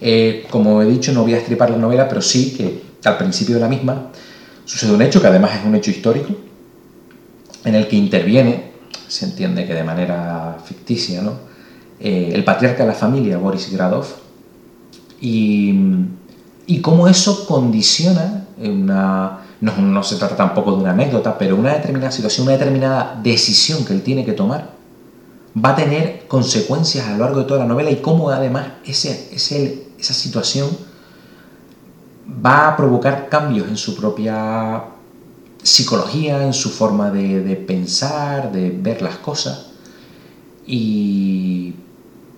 Eh, 0.00 0.44
como 0.50 0.82
he 0.82 0.86
dicho, 0.86 1.12
no 1.12 1.22
voy 1.22 1.34
a 1.34 1.38
estripar 1.38 1.70
la 1.70 1.76
novela, 1.76 2.08
pero 2.08 2.20
sí 2.20 2.52
que 2.56 2.82
al 3.04 3.16
principio 3.16 3.54
de 3.54 3.60
la 3.60 3.68
misma 3.68 4.08
sucede 4.64 4.92
un 4.92 5.02
hecho 5.02 5.20
que 5.20 5.28
además 5.28 5.52
es 5.60 5.64
un 5.64 5.76
hecho 5.76 5.92
histórico, 5.92 6.34
en 7.64 7.76
el 7.76 7.86
que 7.86 7.94
interviene, 7.94 8.72
se 9.06 9.26
entiende 9.26 9.64
que 9.64 9.74
de 9.74 9.84
manera 9.84 10.58
ficticia, 10.64 11.22
¿no? 11.22 11.34
Eh, 12.00 12.30
el 12.32 12.42
patriarca 12.42 12.82
de 12.82 12.88
la 12.88 12.94
familia, 12.94 13.38
Boris 13.38 13.70
Gradov, 13.70 14.06
y, 15.20 15.74
y 16.66 16.80
cómo 16.80 17.06
eso 17.06 17.46
condiciona 17.46 18.46
una... 18.58 19.40
No, 19.60 19.76
no, 19.76 20.02
se 20.02 20.16
trata 20.16 20.36
tampoco 20.36 20.72
de 20.72 20.78
una 20.78 20.92
anécdota, 20.92 21.36
pero 21.36 21.56
una 21.56 21.74
determinada 21.74 22.10
situación, 22.10 22.46
una 22.46 22.56
determinada 22.56 23.20
decisión 23.22 23.84
que 23.84 23.92
él 23.92 24.02
tiene 24.02 24.24
que 24.24 24.32
tomar, 24.32 24.70
va 25.56 25.70
a 25.70 25.76
tener 25.76 26.26
consecuencias 26.28 27.06
a 27.06 27.12
lo 27.12 27.24
largo 27.24 27.40
de 27.40 27.44
toda 27.44 27.60
la 27.60 27.66
novela 27.66 27.90
y 27.90 27.96
cómo 27.96 28.30
además 28.30 28.68
ese, 28.86 29.28
ese, 29.34 29.88
esa 29.98 30.14
situación 30.14 30.68
va 32.44 32.68
a 32.68 32.76
provocar 32.76 33.28
cambios 33.28 33.68
en 33.68 33.76
su 33.76 33.96
propia 33.96 34.84
psicología, 35.62 36.42
en 36.42 36.54
su 36.54 36.70
forma 36.70 37.10
de, 37.10 37.42
de 37.42 37.56
pensar, 37.56 38.52
de 38.52 38.70
ver 38.70 39.02
las 39.02 39.16
cosas. 39.16 39.66
Y 40.66 41.74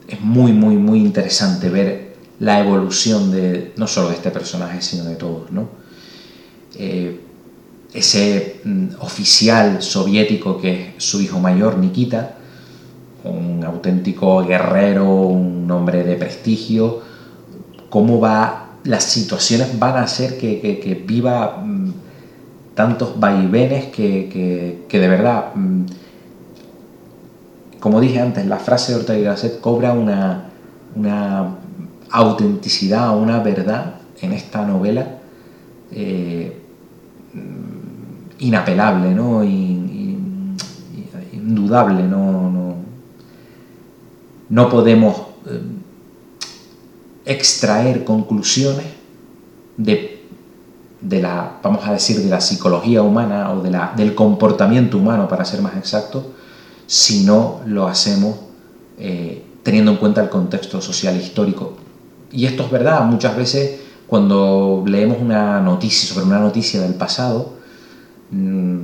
es 0.08 0.20
muy, 0.20 0.52
muy, 0.52 0.76
muy 0.76 0.98
interesante 0.98 1.68
ver 1.68 2.16
la 2.40 2.60
evolución 2.60 3.30
de 3.30 3.72
no 3.76 3.86
solo 3.86 4.08
de 4.08 4.16
este 4.16 4.30
personaje, 4.30 4.82
sino 4.82 5.04
de 5.04 5.16
todos. 5.16 5.50
¿no? 5.52 5.81
Eh, 6.76 7.20
ese 7.92 8.60
mm, 8.64 8.86
oficial 9.00 9.82
soviético 9.82 10.58
que 10.58 10.94
es 10.96 11.04
su 11.04 11.20
hijo 11.20 11.38
mayor, 11.38 11.76
Nikita, 11.78 12.36
un 13.24 13.62
auténtico 13.64 14.44
guerrero, 14.44 15.08
un 15.26 15.70
hombre 15.70 16.02
de 16.02 16.16
prestigio, 16.16 17.02
cómo 17.90 18.18
va, 18.18 18.78
las 18.84 19.04
situaciones 19.04 19.78
van 19.78 19.96
a 19.96 20.02
hacer 20.04 20.38
que, 20.38 21.04
viva 21.06 21.62
mm, 21.62 21.92
tantos 22.74 23.20
vaivenes 23.20 23.86
que, 23.86 24.86
de 24.90 25.08
verdad 25.08 25.54
mm, 25.54 25.84
como 27.82 28.00
dije 28.00 28.20
antes, 28.20 28.46
la 28.46 28.58
frase 28.58 28.92
de 28.92 29.00
Ortega 29.00 29.18
y 29.18 29.24
Gasset 29.24 29.60
cobra 29.60 29.92
una, 29.92 31.58
autenticidad, 32.10 33.16
una 33.18 33.40
verdad 33.40 33.94
en 34.20 34.32
esta 34.32 34.64
novela 34.64 35.18
eh, 35.90 36.61
inapelable, 38.38 39.14
¿no? 39.14 39.42
indudable, 41.32 42.02
no, 42.04 42.76
no, 44.48 44.68
podemos 44.68 45.16
eh, 45.46 45.60
extraer 47.24 48.04
conclusiones 48.04 48.86
de, 49.76 50.24
de, 51.00 51.22
la, 51.22 51.58
vamos 51.62 51.86
a 51.86 51.92
decir, 51.92 52.18
de 52.18 52.28
la 52.28 52.40
psicología 52.40 53.02
humana 53.02 53.52
o 53.52 53.62
de 53.62 53.70
la, 53.70 53.92
del 53.96 54.14
comportamiento 54.14 54.98
humano, 54.98 55.28
para 55.28 55.44
ser 55.44 55.62
más 55.62 55.76
exacto, 55.76 56.32
si 56.86 57.24
no 57.24 57.60
lo 57.66 57.86
hacemos 57.86 58.36
eh, 58.98 59.44
teniendo 59.62 59.92
en 59.92 59.96
cuenta 59.96 60.22
el 60.22 60.28
contexto 60.28 60.80
social 60.80 61.16
histórico. 61.16 61.76
Y 62.30 62.46
esto 62.46 62.64
es 62.64 62.70
verdad, 62.70 63.04
muchas 63.04 63.36
veces 63.36 63.81
cuando 64.12 64.84
leemos 64.86 65.22
una 65.22 65.58
noticia 65.62 66.06
sobre 66.06 66.26
una 66.26 66.38
noticia 66.38 66.82
del 66.82 66.92
pasado, 66.92 67.54
mm, 68.30 68.80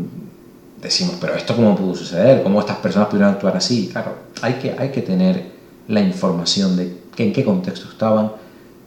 decimos, 0.80 1.16
pero 1.20 1.34
esto 1.34 1.54
cómo 1.54 1.76
pudo 1.76 1.94
suceder, 1.94 2.42
cómo 2.42 2.58
estas 2.60 2.78
personas 2.78 3.08
pudieron 3.08 3.34
actuar 3.34 3.54
así. 3.54 3.90
Claro, 3.92 4.14
hay 4.40 4.54
que, 4.54 4.74
hay 4.78 4.88
que 4.88 5.02
tener 5.02 5.52
la 5.86 6.00
información 6.00 6.78
de 6.78 6.96
en 7.18 7.34
qué 7.34 7.44
contexto 7.44 7.90
estaban 7.90 8.32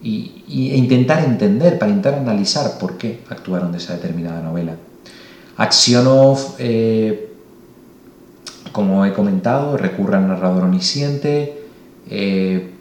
y, 0.02 0.42
e 0.48 0.76
intentar 0.76 1.22
entender, 1.22 1.78
para 1.78 1.92
intentar 1.92 2.14
analizar 2.14 2.76
por 2.76 2.98
qué 2.98 3.20
actuaron 3.28 3.70
de 3.70 3.78
esa 3.78 3.92
determinada 3.94 4.42
novela. 4.42 4.74
Aksionov 5.56 6.56
eh, 6.58 7.34
como 8.72 9.06
he 9.06 9.12
comentado, 9.12 9.76
recurre 9.76 10.16
al 10.16 10.26
narrador 10.26 10.64
omnisciente 10.64 11.66
eh, 12.10 12.72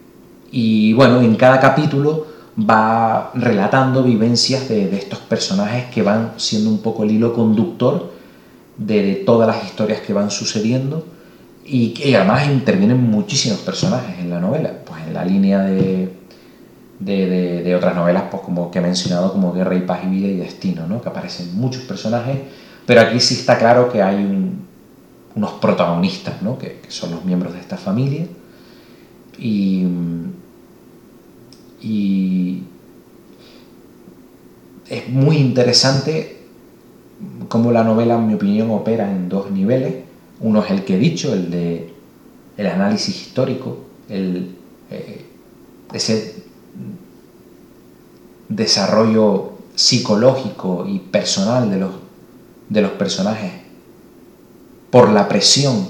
y 0.52 0.94
bueno, 0.94 1.22
en 1.22 1.36
cada 1.36 1.60
capítulo 1.60 2.31
va 2.58 3.32
relatando 3.34 4.04
vivencias 4.04 4.68
de, 4.68 4.96
estos 4.96 5.20
personajes 5.20 5.86
que 5.86 6.02
van 6.02 6.34
siendo 6.38 6.70
un 6.70 6.80
poco 6.80 7.04
el 7.04 7.12
hilo 7.12 7.34
conductor 7.34 8.12
de, 8.78 9.24
todas 9.26 9.48
las 9.48 9.64
historias 9.64 10.02
que 10.02 10.14
van 10.14 10.32
sucediendo 10.32 11.06
y 11.66 11.90
que 11.94 12.16
además 12.16 12.48
intervienen 12.48 13.02
muchísimos 13.10 13.60
personajes 13.60 14.20
en 14.20 14.30
la 14.30 14.40
novela, 14.40 14.72
pues 14.86 15.02
en 15.08 15.14
la 15.14 15.24
línea 15.24 15.62
de, 15.62 16.12
de, 17.00 17.76
otras 17.76 17.96
novelas 17.96 18.24
pues 18.30 18.44
como 18.44 18.70
que 18.70 18.80
he 18.80 18.82
mencionado 18.82 19.32
como 19.32 19.54
Guerra 19.54 19.76
y 19.76 19.82
Paz 19.82 20.02
y 20.06 20.08
Vida 20.08 20.28
y 20.28 20.38
Destino, 20.38 20.88
¿no? 20.88 21.02
que 21.02 21.10
aparecen 21.10 21.56
muchos 21.56 21.84
personajes, 21.84 22.38
pero 22.86 23.02
aquí 23.02 23.20
sí 23.20 23.36
está 23.36 23.58
claro 23.58 23.90
que 23.90 24.02
hay 24.02 24.16
un, 24.16 24.66
unos 25.36 25.54
protagonistas, 25.54 26.42
¿no? 26.42 26.58
que, 26.58 26.82
son 26.90 27.12
los 27.12 27.24
miembros 27.24 27.54
de 27.54 27.60
esta 27.60 27.78
familia. 27.78 28.26
Y 29.38 29.84
es 34.92 35.08
muy 35.08 35.38
interesante 35.38 36.38
cómo 37.48 37.72
la 37.72 37.84
novela, 37.86 38.16
en 38.16 38.28
mi 38.28 38.34
opinión, 38.34 38.70
opera 38.72 39.10
en 39.10 39.30
dos 39.30 39.50
niveles. 39.50 39.96
Uno 40.42 40.62
es 40.64 40.70
el 40.70 40.84
que 40.84 40.96
he 40.96 41.00
dicho, 41.00 41.34
el 41.34 41.50
de 41.50 41.94
el 42.58 42.68
análisis 42.68 43.16
histórico, 43.16 43.78
el, 44.10 44.54
eh, 44.90 45.26
ese 45.94 46.44
desarrollo 48.50 49.54
psicológico 49.76 50.86
y 50.86 51.00
personal 51.00 51.72
de 51.72 51.78
los, 51.78 51.92
de 52.68 52.82
los 52.82 52.92
personajes 52.92 53.52
por 54.90 55.10
la 55.10 55.30
presión 55.30 55.88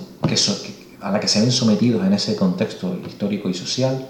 a 1.02 1.12
la 1.12 1.20
que 1.20 1.28
se 1.28 1.42
ven 1.42 1.52
sometidos 1.52 2.06
en 2.06 2.14
ese 2.14 2.36
contexto 2.36 2.96
histórico 3.08 3.50
y 3.50 3.56
social. 3.56 4.08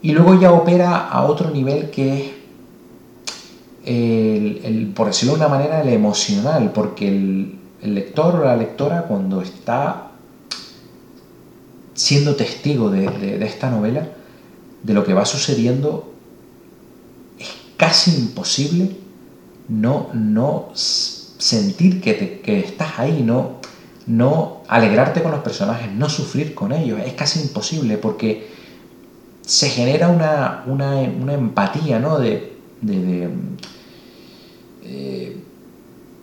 Y 0.00 0.12
luego 0.12 0.40
ya 0.40 0.52
opera 0.52 1.08
a 1.08 1.24
otro 1.24 1.50
nivel 1.50 1.90
que 1.90 2.20
es, 2.20 2.43
por 4.94 5.08
decirlo 5.08 5.34
de 5.34 5.40
una 5.40 5.48
manera, 5.48 5.82
el 5.82 5.88
emocional, 5.88 6.72
porque 6.72 7.08
el, 7.08 7.58
lector 7.82 8.36
o 8.36 8.44
la 8.44 8.56
lectora 8.56 9.02
cuando 9.02 9.42
está 9.42 10.12
siendo 11.92 12.34
testigo 12.34 12.90
de, 12.90 13.44
esta 13.44 13.68
novela, 13.68 14.08
de 14.82 14.94
lo 14.94 15.04
que 15.04 15.12
va 15.12 15.26
sucediendo, 15.26 16.14
es 17.38 17.50
casi 17.76 18.16
imposible 18.16 18.96
no, 19.68 20.08
no 20.14 20.70
sentir 20.74 22.00
que, 22.00 22.40
estás 22.46 22.98
ahí, 22.98 23.22
no, 23.22 23.60
no 24.06 24.62
alegrarte 24.68 25.22
con 25.22 25.32
los 25.32 25.40
personajes, 25.40 25.92
no 25.92 26.08
sufrir 26.08 26.54
con 26.54 26.72
ellos. 26.72 27.00
Es 27.04 27.12
casi 27.12 27.40
imposible 27.40 27.98
porque 27.98 28.48
se 29.42 29.68
genera 29.68 30.08
una, 30.08 31.02
empatía, 31.02 31.98
¿no? 31.98 32.18
De, 32.18 32.54
de, 32.80 33.28
eh, 34.84 35.36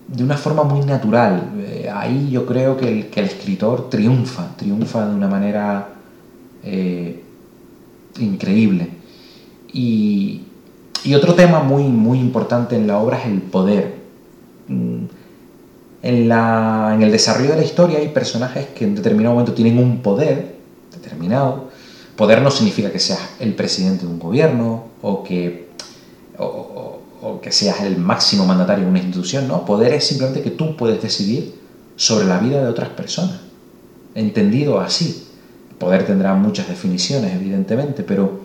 de, 0.08 0.24
una 0.24 0.38
forma 0.38 0.64
muy 0.64 0.86
natural. 0.86 1.52
Eh, 1.60 1.90
ahí 1.94 2.30
yo 2.32 2.46
creo 2.46 2.78
que 2.78 2.88
el, 2.90 3.26
escritor 3.26 3.90
triunfa, 3.90 4.56
triunfa 4.58 5.08
de 5.08 5.16
una 5.16 5.28
manera 5.28 5.90
eh, 6.64 7.22
increíble. 8.20 8.90
Y, 9.74 10.42
otro 11.16 11.34
tema 11.34 11.64
muy, 11.64 11.84
muy 11.84 12.20
importante 12.20 12.76
en 12.76 12.86
la 12.86 13.00
obra 13.00 13.20
es 13.20 13.26
el 13.26 13.42
poder. 13.42 13.96
Mm, 14.68 15.06
en, 16.04 16.30
la, 16.30 16.92
en 16.94 17.02
el 17.02 17.12
desarrollo 17.12 17.52
de 17.52 17.58
la 17.58 17.64
historia 17.64 17.98
hay 18.00 18.10
personajes 18.10 18.68
que 18.68 18.86
en 18.86 18.96
determinado 18.96 19.34
momento 19.34 19.54
tienen 19.54 19.80
un 19.80 20.02
poder 20.02 20.56
determinado. 20.92 21.70
Poder 22.16 22.42
no 22.42 22.52
significa 22.52 22.92
que 22.92 23.00
seas 23.00 23.20
el 23.40 23.56
presidente 23.56 24.06
de 24.06 24.12
un 24.12 24.20
gobierno 24.20 24.86
o 25.02 25.24
que, 25.24 25.70
que 27.42 27.52
seas 27.52 27.82
el 27.82 27.98
máximo 27.98 28.46
mandatario 28.46 28.86
de 28.86 28.90
una 28.90 29.00
institución, 29.00 29.48
no. 29.48 29.66
Poder 29.66 29.94
es 29.94 30.06
simplemente 30.06 30.42
que 30.42 30.52
tú 30.52 30.76
puedes 30.76 31.02
decidir 31.02 31.56
sobre 31.96 32.26
la 32.26 32.40
vida 32.40 32.62
de 32.64 32.70
otras 32.70 32.90
personas. 32.90 33.40
Entendido 34.16 34.80
así. 34.80 35.28
Poder 35.78 36.06
tendrá 36.06 36.34
muchas 36.36 36.68
definiciones, 36.68 37.34
evidentemente, 37.34 38.04
pero, 38.04 38.42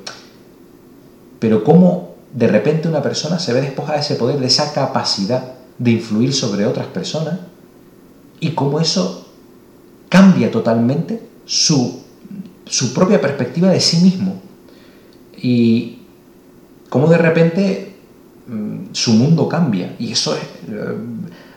pero 1.39 1.65
cómo 1.65 2.15
de 2.33 2.49
repente 2.49 2.89
una 2.89 3.03
persona 3.03 3.39
se 3.39 3.53
ve 3.53 3.61
despojada 3.61 3.99
de 3.99 4.05
ese 4.05 4.15
poder, 4.17 4.39
de 4.39 4.47
esa 4.47 4.73
capacidad 4.73 5.53
de 5.79 5.91
influir 5.91 6.33
sobre 6.33 6.67
otras 6.67 6.87
personas, 6.87 7.39
y 8.41 8.51
cómo 8.51 8.81
eso 8.81 9.29
cambia 10.09 10.51
totalmente 10.51 11.23
su 11.47 12.07
su 12.67 12.93
propia 12.93 13.21
perspectiva 13.21 13.71
de 13.71 13.81
sí 13.81 13.99
mismo. 13.99 14.41
Y 15.37 16.01
cómo 16.89 17.09
de 17.09 17.19
repente 17.19 17.96
su 18.93 19.13
mundo 19.13 19.49
cambia. 19.49 19.95
Y 19.99 20.13
eso 20.13 20.35
es, 20.35 20.43
eh, 20.43 20.97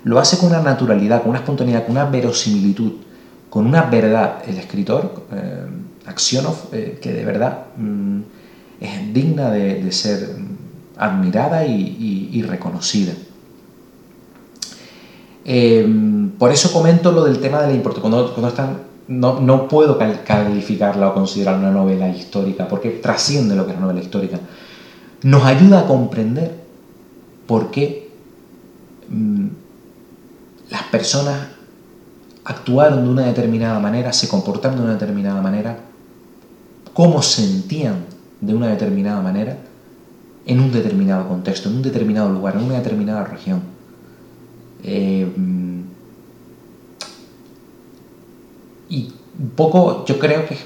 lo 0.04 0.20
hace 0.20 0.38
con 0.38 0.50
una 0.50 0.62
naturalidad, 0.62 1.22
con 1.22 1.32
una 1.32 1.40
espontaneidad, 1.40 1.86
con 1.86 1.92
una 1.92 2.06
verosimilitud, 2.06 2.94
con 3.50 3.66
una 3.66 3.84
verdad. 3.84 4.44
El 4.48 4.58
escritor, 4.58 5.26
eh, 5.32 5.66
Aksionov, 6.06 6.56
eh, 6.72 7.00
que 7.02 7.14
de 7.14 7.26
verdad 7.26 7.66
mm, 7.78 8.20
es 8.82 9.14
digna 9.14 9.52
de, 9.52 9.92
ser 9.92 10.36
admirada 10.98 11.66
y, 11.66 12.42
reconocida. 12.48 13.14
por 16.38 16.52
eso 16.52 16.72
comento 16.72 17.12
lo 17.12 17.24
del 17.24 17.40
tema 17.40 17.62
de 17.62 17.68
la 17.68 17.74
importancia. 17.74 18.48
Están 18.48 18.90
no, 19.10 19.68
puedo 19.68 19.98
calificarla 19.98 21.10
o 21.10 21.14
considerarla 21.14 21.70
una 21.70 21.80
novela 21.80 22.08
histórica, 22.10 22.68
porque 22.68 22.90
trasciende 22.92 23.56
lo 23.56 23.66
que 23.66 23.72
es 23.72 23.78
una 23.78 23.88
novela 23.88 24.02
histórica. 24.02 24.40
Nos 25.24 25.44
ayuda 25.44 25.82
a 25.82 25.88
comprender 25.88 26.69
por 27.50 27.72
qué 27.72 28.10
mm, 29.10 29.48
las 30.70 30.84
personas 30.84 31.48
actuaron 32.46 33.04
de 33.04 33.10
una 33.10 33.26
determinada 33.26 33.80
manera, 33.80 34.14
se 34.14 34.30
comportaron 34.30 34.78
de 34.78 34.84
una 34.84 34.94
determinada 34.94 35.42
manera, 35.42 35.80
cómo 36.94 37.22
sentían 37.22 38.06
de 38.40 38.56
una 38.56 38.68
determinada 38.68 39.22
manera 39.22 39.58
en 40.46 40.60
un 40.62 40.72
determinado 40.72 41.28
contexto, 41.28 41.70
en 41.70 41.76
un 41.78 41.82
determinado 41.82 42.32
lugar, 42.32 42.56
en 42.56 42.64
una 42.64 42.76
determinada 42.76 43.26
región. 43.26 43.62
Eh, 44.84 45.28
Y 48.90 49.14
un 49.40 49.50
poco 49.52 50.04
yo 50.06 50.18
creo 50.18 50.46
que 50.48 50.56
es 50.56 50.66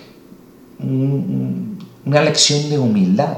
una 0.79 2.21
lección 2.23 2.69
de 2.69 2.79
humildad, 2.79 3.37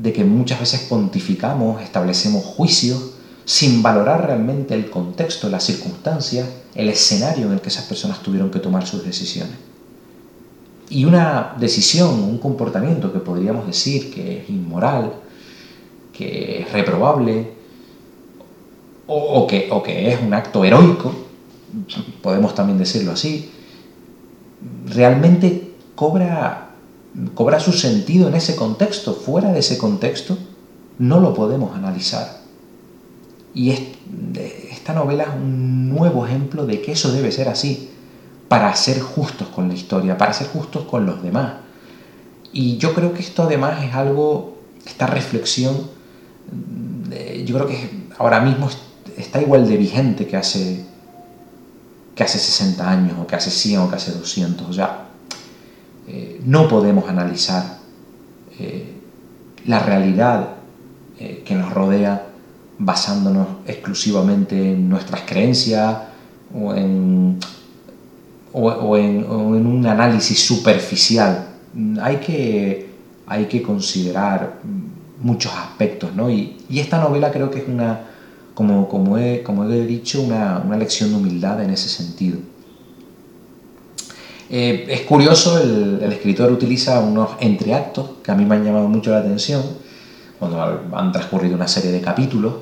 de 0.00 0.12
que 0.12 0.24
muchas 0.24 0.60
veces 0.60 0.80
pontificamos, 0.88 1.82
establecemos 1.82 2.42
juicios 2.42 3.10
sin 3.44 3.82
valorar 3.82 4.26
realmente 4.26 4.74
el 4.74 4.88
contexto, 4.88 5.50
las 5.50 5.64
circunstancias, 5.64 6.48
el 6.74 6.88
escenario 6.88 7.46
en 7.46 7.52
el 7.52 7.60
que 7.60 7.68
esas 7.68 7.84
personas 7.84 8.22
tuvieron 8.22 8.50
que 8.50 8.60
tomar 8.60 8.86
sus 8.86 9.04
decisiones. 9.04 9.54
Y 10.88 11.04
una 11.04 11.54
decisión, 11.58 12.22
un 12.22 12.38
comportamiento 12.38 13.12
que 13.12 13.18
podríamos 13.18 13.66
decir 13.66 14.12
que 14.12 14.38
es 14.38 14.50
inmoral, 14.50 15.12
que 16.12 16.62
es 16.62 16.72
reprobable, 16.72 17.52
o, 19.06 19.46
que, 19.46 19.68
o 19.70 19.82
que 19.82 20.12
es 20.12 20.22
un 20.22 20.32
acto 20.32 20.64
heroico, 20.64 21.12
podemos 22.22 22.54
también 22.54 22.78
decirlo 22.78 23.12
así, 23.12 23.50
realmente 24.86 25.72
cobra, 25.94 26.69
cobra 27.34 27.60
su 27.60 27.72
sentido 27.72 28.28
en 28.28 28.34
ese 28.34 28.56
contexto. 28.56 29.14
Fuera 29.14 29.52
de 29.52 29.60
ese 29.60 29.78
contexto 29.78 30.38
no 30.98 31.20
lo 31.20 31.34
podemos 31.34 31.76
analizar. 31.76 32.40
Y 33.54 33.70
esta 34.70 34.92
novela 34.94 35.24
es 35.24 35.34
un 35.34 35.88
nuevo 35.90 36.26
ejemplo 36.26 36.66
de 36.66 36.80
que 36.82 36.92
eso 36.92 37.12
debe 37.12 37.32
ser 37.32 37.48
así, 37.48 37.90
para 38.48 38.74
ser 38.74 39.00
justos 39.00 39.48
con 39.48 39.68
la 39.68 39.74
historia, 39.74 40.18
para 40.18 40.32
ser 40.32 40.48
justos 40.48 40.84
con 40.84 41.06
los 41.06 41.22
demás. 41.22 41.54
Y 42.52 42.76
yo 42.78 42.94
creo 42.94 43.12
que 43.14 43.20
esto 43.20 43.44
además 43.44 43.84
es 43.84 43.94
algo, 43.94 44.58
esta 44.86 45.06
reflexión, 45.06 45.88
yo 47.44 47.56
creo 47.56 47.66
que 47.66 47.90
ahora 48.18 48.40
mismo 48.40 48.68
está 49.16 49.40
igual 49.40 49.68
de 49.68 49.76
vigente 49.76 50.26
que 50.26 50.36
hace 50.36 50.84
que 52.14 52.24
hace 52.24 52.38
60 52.38 52.90
años, 52.90 53.16
o 53.18 53.26
que 53.26 53.34
hace 53.34 53.50
100, 53.50 53.80
o 53.80 53.88
que 53.88 53.96
hace 53.96 54.12
200. 54.12 54.68
O 54.68 54.72
sea, 54.74 55.06
eh, 56.12 56.40
no 56.44 56.68
podemos 56.68 57.08
analizar 57.08 57.78
eh, 58.58 58.92
la 59.66 59.78
realidad 59.80 60.54
eh, 61.18 61.42
que 61.44 61.54
nos 61.54 61.72
rodea 61.72 62.26
basándonos 62.78 63.46
exclusivamente 63.66 64.72
en 64.72 64.88
nuestras 64.88 65.22
creencias 65.22 65.98
o 66.54 66.74
en, 66.74 67.38
o, 68.52 68.96
en, 68.96 69.24
un 69.26 69.86
análisis 69.86 70.40
superficial. 70.40 71.48
Hay 72.02 72.16
que, 72.16 72.90
hay 73.26 73.44
que 73.46 73.62
considerar 73.62 74.58
muchos 75.20 75.52
aspectos, 75.52 76.14
¿no? 76.14 76.30
y 76.30 76.56
esta 76.70 76.98
novela 76.98 77.30
creo 77.30 77.50
que 77.50 77.58
es 77.58 77.68
una 77.68 78.10
como, 78.60 78.88
como, 78.88 79.16
he, 79.16 79.42
como 79.42 79.64
he 79.64 79.86
dicho, 79.86 80.20
una, 80.20 80.62
lección 80.76 81.10
de 81.10 81.16
humildad 81.16 81.62
en 81.62 81.70
ese 81.70 81.88
sentido. 81.88 82.38
Eh, 84.50 84.86
es 84.88 85.02
curioso, 85.02 85.58
el, 85.62 86.02
escritor 86.12 86.50
utiliza 86.50 87.00
unos 87.00 87.30
entreactos 87.40 88.10
que 88.22 88.32
a 88.32 88.34
mí 88.34 88.44
me 88.44 88.56
han 88.56 88.64
llamado 88.64 88.88
mucho 88.88 89.12
la 89.12 89.18
atención, 89.18 89.62
cuando 90.38 90.60
han 90.92 91.12
transcurrido 91.12 91.54
una 91.54 91.68
serie 91.68 91.92
de 91.92 92.00
capítulos, 92.00 92.54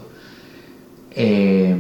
eh, 1.15 1.77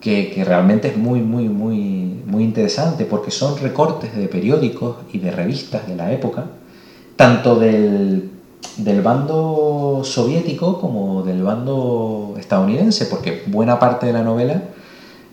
que, 0.00 0.42
realmente 0.46 0.88
es 0.88 0.96
muy, 0.96 1.20
muy, 1.20 1.48
muy, 1.48 2.22
muy 2.24 2.44
interesante 2.44 3.04
porque 3.04 3.30
son 3.30 3.58
recortes 3.58 4.16
de 4.16 4.28
periódicos 4.28 4.96
y 5.12 5.18
de 5.18 5.30
revistas 5.30 5.86
de 5.88 5.96
la 5.96 6.12
época, 6.12 6.46
tanto 7.16 7.58
del 7.58 8.30
del 8.76 9.02
bando 9.02 10.02
soviético 10.04 10.80
como 10.80 11.22
del 11.22 11.42
bando 11.42 12.34
estadounidense, 12.38 13.06
porque 13.06 13.42
buena 13.46 13.78
parte 13.78 14.06
de 14.06 14.12
la 14.12 14.22
novela 14.22 14.62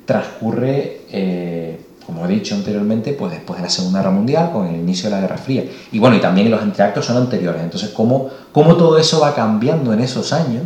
transcurre, 0.05 1.01
eh, 1.11 1.79
como 2.07 2.25
he 2.25 2.29
dicho 2.29 2.55
anteriormente, 2.55 3.13
pues 3.13 3.33
después 3.33 3.59
de 3.59 3.65
la 3.65 3.69
Segunda 3.69 3.99
Guerra 3.99 4.11
Mundial, 4.11 4.51
con 4.51 4.65
el 4.65 4.77
inicio 4.77 5.09
de 5.09 5.15
la 5.15 5.21
Guerra 5.21 5.37
Fría. 5.37 5.65
Y 5.91 5.99
bueno, 5.99 6.15
y 6.15 6.19
también 6.19 6.49
los 6.49 6.63
entreactos 6.63 7.05
son 7.05 7.17
anteriores. 7.17 7.61
Entonces, 7.61 7.89
cómo, 7.89 8.29
cómo 8.51 8.75
todo 8.75 8.97
eso 8.97 9.19
va 9.19 9.35
cambiando 9.35 9.93
en 9.93 9.99
esos 9.99 10.33
años, 10.33 10.63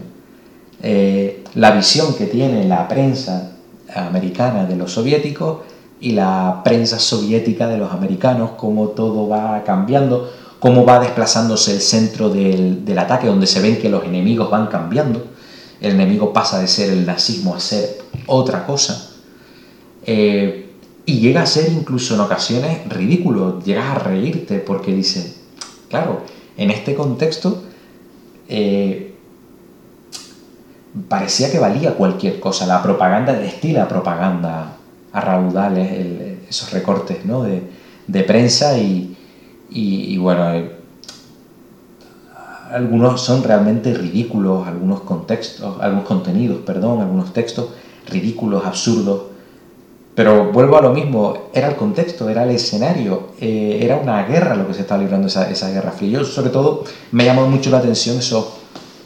eh, 0.81 1.43
la 1.55 1.71
visión 1.71 2.13
que 2.13 2.27
tiene 2.27 2.63
la 2.63 2.87
prensa 2.87 3.51
americana 3.93 4.63
de 4.63 4.77
los 4.77 4.93
soviéticos 4.93 5.63
y 5.99 6.11
la 6.11 6.61
prensa 6.63 6.97
soviética 6.97 7.67
de 7.67 7.77
los 7.77 7.91
americanos, 7.91 8.51
cómo 8.55 8.89
todo 8.89 9.27
va 9.27 9.63
cambiando 9.65 10.29
cómo 10.61 10.85
va 10.85 10.99
desplazándose 10.99 11.73
el 11.73 11.81
centro 11.81 12.29
del, 12.29 12.95
ataque, 12.99 13.25
donde 13.25 13.47
se 13.47 13.61
ven 13.61 13.79
que 13.79 13.89
los 13.89 14.05
enemigos 14.05 14.51
van 14.51 14.67
cambiando. 14.67 15.25
El 15.81 15.93
enemigo 15.93 16.31
pasa 16.31 16.59
de 16.59 16.67
ser 16.67 16.91
el 16.91 17.03
nazismo 17.03 17.55
a 17.55 17.59
ser 17.59 17.97
otra 18.27 18.67
cosa. 18.67 19.09
Eh, 20.05 20.70
y 21.05 21.19
llega 21.19 21.41
a 21.41 21.45
ser 21.45 21.71
incluso 21.71 22.15
en 22.15 22.21
ocasiones 22.21 22.87
ridículo, 22.89 23.61
llegas 23.63 23.95
a 23.95 23.99
reírte 23.99 24.59
porque 24.59 24.93
dice, 24.93 25.33
claro, 25.89 26.21
en 26.57 26.71
este 26.71 26.95
contexto 26.95 27.63
eh, 28.47 29.15
parecía 31.07 31.51
que 31.51 31.59
valía 31.59 31.95
cualquier 31.95 32.39
cosa, 32.39 32.65
la 32.67 32.83
propaganda 32.83 33.33
destila 33.33 33.87
propaganda 33.87 34.77
a 35.13 35.21
raudales, 35.21 36.37
esos 36.49 36.71
recortes 36.71 37.25
¿no? 37.25 37.43
de, 37.43 37.63
de 38.07 38.23
prensa 38.23 38.77
y, 38.77 39.15
y, 39.69 40.17
bueno, 40.17 40.53
eh, 40.53 40.71
algunos 42.71 43.21
son 43.21 43.43
realmente 43.43 43.93
ridículos, 43.93 44.67
algunos 44.67 45.01
contextos, 45.01 45.77
algunos 45.81 46.05
contenidos, 46.05 46.59
perdón, 46.65 47.01
algunos 47.01 47.33
textos 47.33 47.69
ridículos, 48.07 48.65
absurdos. 48.65 49.30
Pero 50.13 50.51
vuelvo 50.51 50.77
a 50.77 50.81
lo 50.81 50.91
mismo, 50.91 51.49
era 51.53 51.69
el 51.69 51.75
contexto, 51.75 52.29
era 52.29 52.43
el 52.43 52.51
escenario, 52.51 53.29
eh, 53.39 53.79
era 53.81 53.95
una 53.95 54.23
guerra 54.23 54.55
lo 54.55 54.67
que 54.67 54.73
se 54.73 54.81
estaba 54.81 55.01
librando 55.01 55.27
esa, 55.27 55.49
esa 55.49 55.69
guerra 55.69 55.91
fría. 55.91 56.19
Yo 56.19 56.25
sobre 56.25 56.49
todo 56.49 56.83
me 57.11 57.23
llamó 57.23 57.47
mucho 57.47 57.69
la 57.69 57.77
atención 57.77 58.17
esos, 58.17 58.45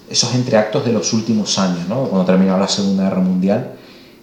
esos 0.10 0.34
entreactos 0.34 0.84
de 0.84 0.94
los 0.94 1.14
últimos 1.14 1.60
años, 1.60 1.88
¿no? 1.88 2.06
cuando 2.06 2.26
terminó 2.26 2.58
la 2.58 2.68
Segunda 2.68 3.04
Guerra 3.04 3.22
Mundial, 3.22 3.72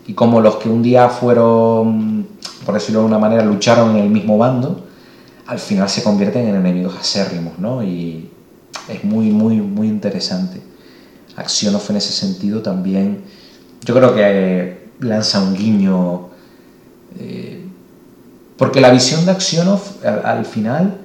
y 0.07 0.15
como 0.15 0.41
los 0.41 0.57
que 0.57 0.69
un 0.69 0.83
día 0.83 1.09
fueron, 1.09 2.27
por 2.67 2.75
decirlo 2.75 3.01
de 3.01 3.07
una 3.07 3.19
manera, 3.19 3.45
lucharon 3.45 3.97
en 3.97 4.03
el 4.03 4.11
mismo 4.11 4.37
bando, 4.37 4.85
al 5.47 5.61
final 5.61 5.89
se 5.89 6.03
convierten 6.03 6.49
en 6.49 6.57
enemigos 6.57 6.97
acérrimos, 6.99 7.59
¿no? 7.59 7.85
Y 7.85 8.29
es 8.89 9.05
muy, 9.05 9.31
muy, 9.31 9.57
muy 9.57 9.87
interesante. 9.87 10.61
Accionof 11.37 11.91
en 11.91 11.97
ese 11.97 12.13
sentido 12.13 12.63
también, 12.63 13.23
yo 13.85 13.95
creo 13.95 14.15
que 14.15 14.89
lanza 14.99 15.41
un 15.41 15.55
guiño, 15.55 16.32
eh, 17.19 17.65
porque 18.57 18.81
la 18.81 18.91
visión 18.91 19.25
de 19.25 19.33
Accionof 19.33 20.05
al, 20.05 20.45
final 20.45 20.99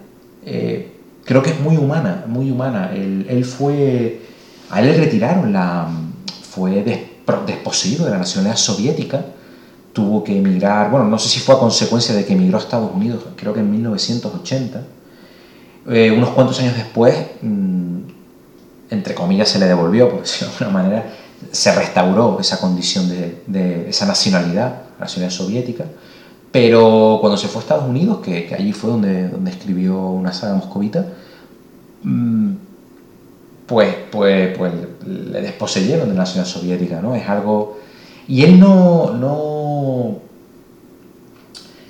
eh, 0.46 0.92
creo 1.26 1.42
que 1.42 1.52
es 1.52 1.60
muy 1.60 1.78
humana, 1.78 2.24
muy 2.28 2.52
humana. 2.52 2.92
Él, 2.94 3.44
fue, 3.46 4.22
a 4.70 4.80
él 4.82 4.88
le 4.88 4.94
retiraron 4.98 5.52
la, 5.52 5.88
fue 6.50 6.84
desposeído 7.46 8.06
de 8.06 8.12
la 8.12 8.20
nacionalidad 8.20 8.58
soviética, 8.58 9.26
tuvo 9.94 10.24
que 10.24 10.38
emigrar, 10.38 10.92
bueno, 10.92 11.08
no 11.08 11.18
sé 11.18 11.30
si 11.30 11.40
fue 11.40 11.56
a 11.56 11.58
consecuencia 11.58 12.14
de 12.14 12.26
que 12.26 12.34
emigró 12.34 12.58
a 12.58 12.62
Estados 12.62 12.92
Unidos, 12.94 13.24
creo 13.36 13.54
que 13.54 13.62
en 13.62 13.72
1980. 13.72 14.84
Eh, 15.90 16.12
unos 16.12 16.30
cuantos 16.30 16.60
años 16.60 16.76
después, 16.76 17.16
mm, 17.42 17.98
entre 18.92 19.16
comillas, 19.16 19.50
se 19.50 19.58
le 19.58 19.66
devolvió, 19.66 20.10
por 20.10 20.22
decirlo 20.22 20.54
de 20.60 20.66
alguna 20.66 20.84
manera, 20.84 21.14
se 21.52 21.74
restauró 21.74 22.40
esa 22.40 22.60
condición 22.60 23.10
de, 23.10 23.90
esa 23.90 24.06
nacionalidad, 24.06 24.82
nacionalidad 25.00 25.38
soviética. 25.38 25.86
Pero 26.52 27.18
cuando 27.20 27.38
se 27.38 27.48
fue 27.48 27.60
a 27.60 27.64
Estados 27.64 27.90
Unidos, 27.90 28.20
que, 28.24 28.54
allí 28.58 28.74
fue 28.74 28.92
donde, 28.92 29.30
donde 29.30 29.52
escribió 29.52 29.98
una 29.98 30.34
saga 30.34 30.56
moscovita, 30.56 31.06
mm, 32.04 32.52
pues, 33.66 33.96
pues, 34.12 34.58
pues 34.58 34.74
le 35.06 35.42
desposeyeron 35.42 36.08
de 36.08 36.16
la 36.16 36.22
nacionalidad 36.22 36.54
soviética, 36.54 37.02
¿no? 37.02 37.16
Es 37.16 37.28
algo... 37.28 37.80
Y 38.28 38.44
él 38.44 38.60
no, 38.60 39.14
no... 39.14 40.20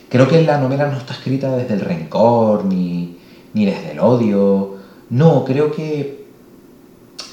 Creo 0.10 0.28
que 0.28 0.42
la 0.42 0.58
novela 0.58 0.88
no 0.88 0.98
está 0.98 1.14
escrita 1.14 1.56
desde 1.56 1.74
el 1.76 1.82
rencor 1.82 2.66
ni, 2.66 3.18
ni 3.54 3.66
desde 3.66 3.92
el 3.92 4.00
odio. 4.00 4.78
No, 5.10 5.44
creo 5.46 5.72
que 5.72 6.26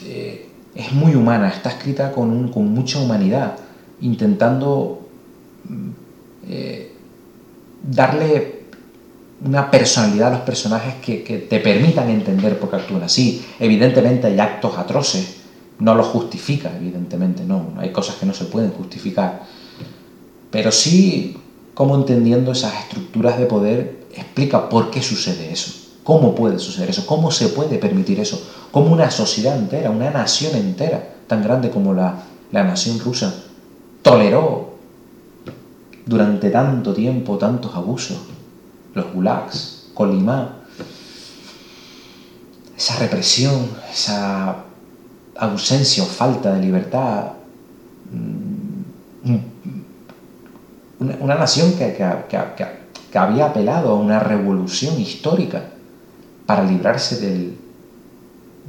eh, 0.05 0.44
es 0.75 0.93
muy 0.93 1.15
humana, 1.15 1.49
está 1.49 1.71
escrita 1.71 2.13
con, 2.13 2.49
con 2.49 2.73
mucha 2.73 2.99
humanidad, 2.99 3.57
intentando 4.01 5.07
mm, 5.69 5.91
eh, 6.49 6.93
darle 7.83 8.65
una 9.45 9.71
personalidad 9.71 10.29
a 10.29 10.37
los 10.37 10.41
personajes 10.41 10.95
que, 10.97 11.47
te 11.49 11.61
permitan 11.61 12.09
entender 12.09 12.59
por 12.59 12.71
qué 12.71 12.77
actúan 12.77 13.03
así. 13.03 13.45
Evidentemente 13.61 14.27
hay 14.27 14.41
actos 14.41 14.77
atroces, 14.79 15.37
no 15.79 15.95
lo 15.95 16.03
justifica, 16.03 16.73
evidentemente 16.77 17.45
no, 17.45 17.75
hay 17.77 17.91
cosas 17.91 18.17
que 18.17 18.27
no 18.27 18.33
se 18.33 18.45
pueden 18.47 18.71
justificar, 18.71 19.43
pero 20.51 20.73
sí 20.73 21.37
como 21.75 21.97
entendiendo 21.97 22.53
esas 22.53 22.75
estructuras 22.75 23.39
de 23.39 23.47
poder 23.47 24.05
explica 24.15 24.69
por 24.69 24.91
qué 24.91 25.03
sucede 25.03 25.53
eso, 25.53 25.84
cómo 26.05 26.35
puede 26.35 26.59
suceder 26.59 26.91
eso, 26.91 27.07
cómo 27.07 27.31
se 27.31 27.49
puede 27.49 27.79
permitir 27.79 28.21
eso, 28.21 28.41
cómo 28.71 28.93
una 28.93 29.11
sociedad 29.11 29.59
entera, 29.59 29.91
una 29.91 30.11
nación 30.11 30.55
entera, 30.55 31.15
tan 31.27 31.43
grande 31.43 31.71
como 31.71 31.95
la, 31.95 32.23
la 32.53 32.63
nación 32.63 33.01
rusa, 33.01 33.35
toleró 34.03 34.75
durante 36.07 36.51
tanto 36.51 36.93
tiempo 36.93 37.39
tantos 37.39 37.75
abusos 37.75 38.19
los 38.95 39.13
gulags, 39.13 39.89
Colimá, 39.95 40.59
esa 42.77 42.99
represión, 42.99 43.71
esa 43.93 44.57
ausencia 45.37 46.03
o 46.03 46.07
falta 46.07 46.53
de 46.53 46.61
libertad, 46.61 47.33
mm, 48.11 49.37
una, 51.21 51.35
nación 51.35 51.73
que, 51.73 51.95
que, 51.95 53.19
había 53.19 53.47
apelado 53.47 53.91
a 53.91 53.95
una 53.95 54.19
revolución 54.19 55.01
histórica 55.01 55.74
para 56.47 56.65
librarse 56.65 57.21
del, 57.21 57.57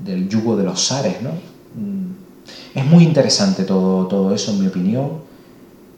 del 0.03 0.29
yugo 0.29 0.55
de 0.55 0.63
los 0.63 0.87
zares. 0.87 1.21
¿no? 1.21 1.29
Mm, 1.29 2.77
es 2.77 2.85
muy 2.85 3.03
interesante 3.03 3.63
todo, 3.63 4.07
todo 4.07 4.33
eso, 4.33 4.51
en 4.51 4.61
mi 4.61 4.67
opinión, 4.67 5.25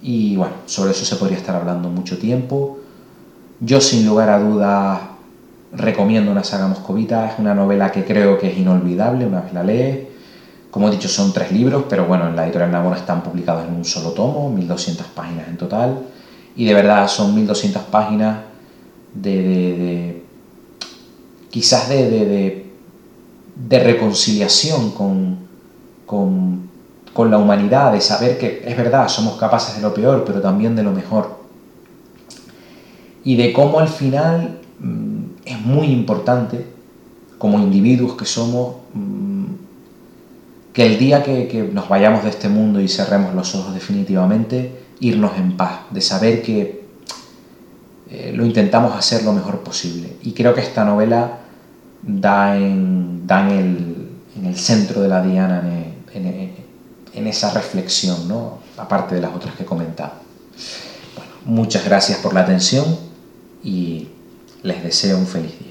y 0.01 0.35
bueno, 0.35 0.53
sobre 0.65 0.91
eso 0.91 1.05
se 1.05 1.15
podría 1.15 1.37
estar 1.37 1.55
hablando 1.55 1.89
mucho 1.89 2.17
tiempo. 2.17 2.79
Yo 3.59 3.81
sin 3.81 4.05
lugar 4.05 4.29
a 4.29 4.39
dudas 4.39 4.99
recomiendo 5.73 6.31
una 6.31 6.43
saga 6.43 6.67
moscovita, 6.67 7.27
es 7.27 7.39
una 7.39 7.53
novela 7.53 7.91
que 7.91 8.05
creo 8.05 8.37
que 8.37 8.51
es 8.51 8.57
inolvidable 8.57 9.25
una 9.25 9.41
vez 9.41 9.53
la 9.53 9.63
lees. 9.63 10.07
Como 10.69 10.89
he 10.89 10.91
dicho, 10.91 11.07
son 11.07 11.33
tres 11.33 11.51
libros, 11.51 11.85
pero 11.89 12.05
bueno, 12.05 12.27
en 12.27 12.35
la 12.35 12.43
editorial 12.43 12.71
Navona 12.71 12.97
están 12.97 13.23
publicados 13.23 13.65
en 13.67 13.73
un 13.73 13.85
solo 13.85 14.11
tomo, 14.11 14.49
1200 14.51 15.07
páginas 15.07 15.47
en 15.47 15.57
total. 15.57 15.99
Y 16.55 16.65
de 16.65 16.73
verdad 16.73 17.07
son 17.07 17.33
1200 17.33 17.83
páginas 17.83 18.39
de, 19.13 20.16
quizás 21.49 21.89
de, 21.89 22.65
de, 23.55 23.79
reconciliación 23.79 24.91
con, 24.91 25.37
con, 26.05 26.69
con 27.13 27.31
la 27.31 27.37
humanidad, 27.37 27.93
de 27.93 28.01
saber 28.01 28.37
que 28.37 28.63
es 28.65 28.77
verdad, 28.77 29.07
somos 29.07 29.37
capaces 29.37 29.75
de 29.75 29.81
lo 29.81 29.93
peor, 29.93 30.23
pero 30.25 30.41
también 30.41 30.75
de 30.75 30.83
lo 30.83 30.91
mejor. 30.91 31.37
Y 33.23 33.35
de 33.35 33.51
cómo 33.51 33.79
al 33.79 33.89
final 33.89 34.59
mm, 34.79 35.23
es 35.45 35.59
muy 35.61 35.87
importante, 35.87 36.65
como 37.37 37.59
individuos 37.59 38.15
que 38.15 38.25
somos, 38.25 38.77
mm, 38.93 39.45
que 40.73 40.85
el 40.85 40.99
día 40.99 41.23
que, 41.23 41.69
nos 41.73 41.89
vayamos 41.89 42.23
de 42.23 42.29
este 42.29 42.49
mundo 42.49 42.79
y 42.79 42.87
cerremos 42.87 43.33
los 43.33 43.55
ojos 43.55 43.73
definitivamente, 43.73 44.75
irnos 44.99 45.35
en 45.37 45.57
paz, 45.57 45.81
de 45.89 46.01
saber 46.01 46.41
que 46.41 46.76
eh, 48.09 48.31
lo 48.33 48.45
intentamos 48.45 48.95
hacer 48.95 49.23
lo 49.23 49.33
mejor 49.33 49.59
posible. 49.59 50.17
Y 50.23 50.31
creo 50.33 50.53
que 50.53 50.61
esta 50.61 50.85
novela 50.85 51.39
da 52.01 52.57
en, 52.57 53.25
el, 53.29 54.57
centro 54.57 55.01
de 55.01 55.09
la 55.09 55.21
diana 55.21 55.61
en, 56.13 57.27
esa 57.27 57.51
reflexión, 57.51 58.27
¿no? 58.27 58.59
aparte 58.77 59.15
de 59.15 59.21
las 59.21 59.35
otras 59.35 59.55
que 59.55 59.63
he 59.63 59.65
comentado. 59.65 60.13
Muchas 61.45 61.83
gracias 61.83 62.19
por 62.19 62.33
la 62.33 62.41
atención 62.41 62.85
y 63.63 64.07
les 64.63 64.83
deseo 64.83 65.17
un 65.17 65.27
feliz 65.27 65.59
día. 65.59 65.66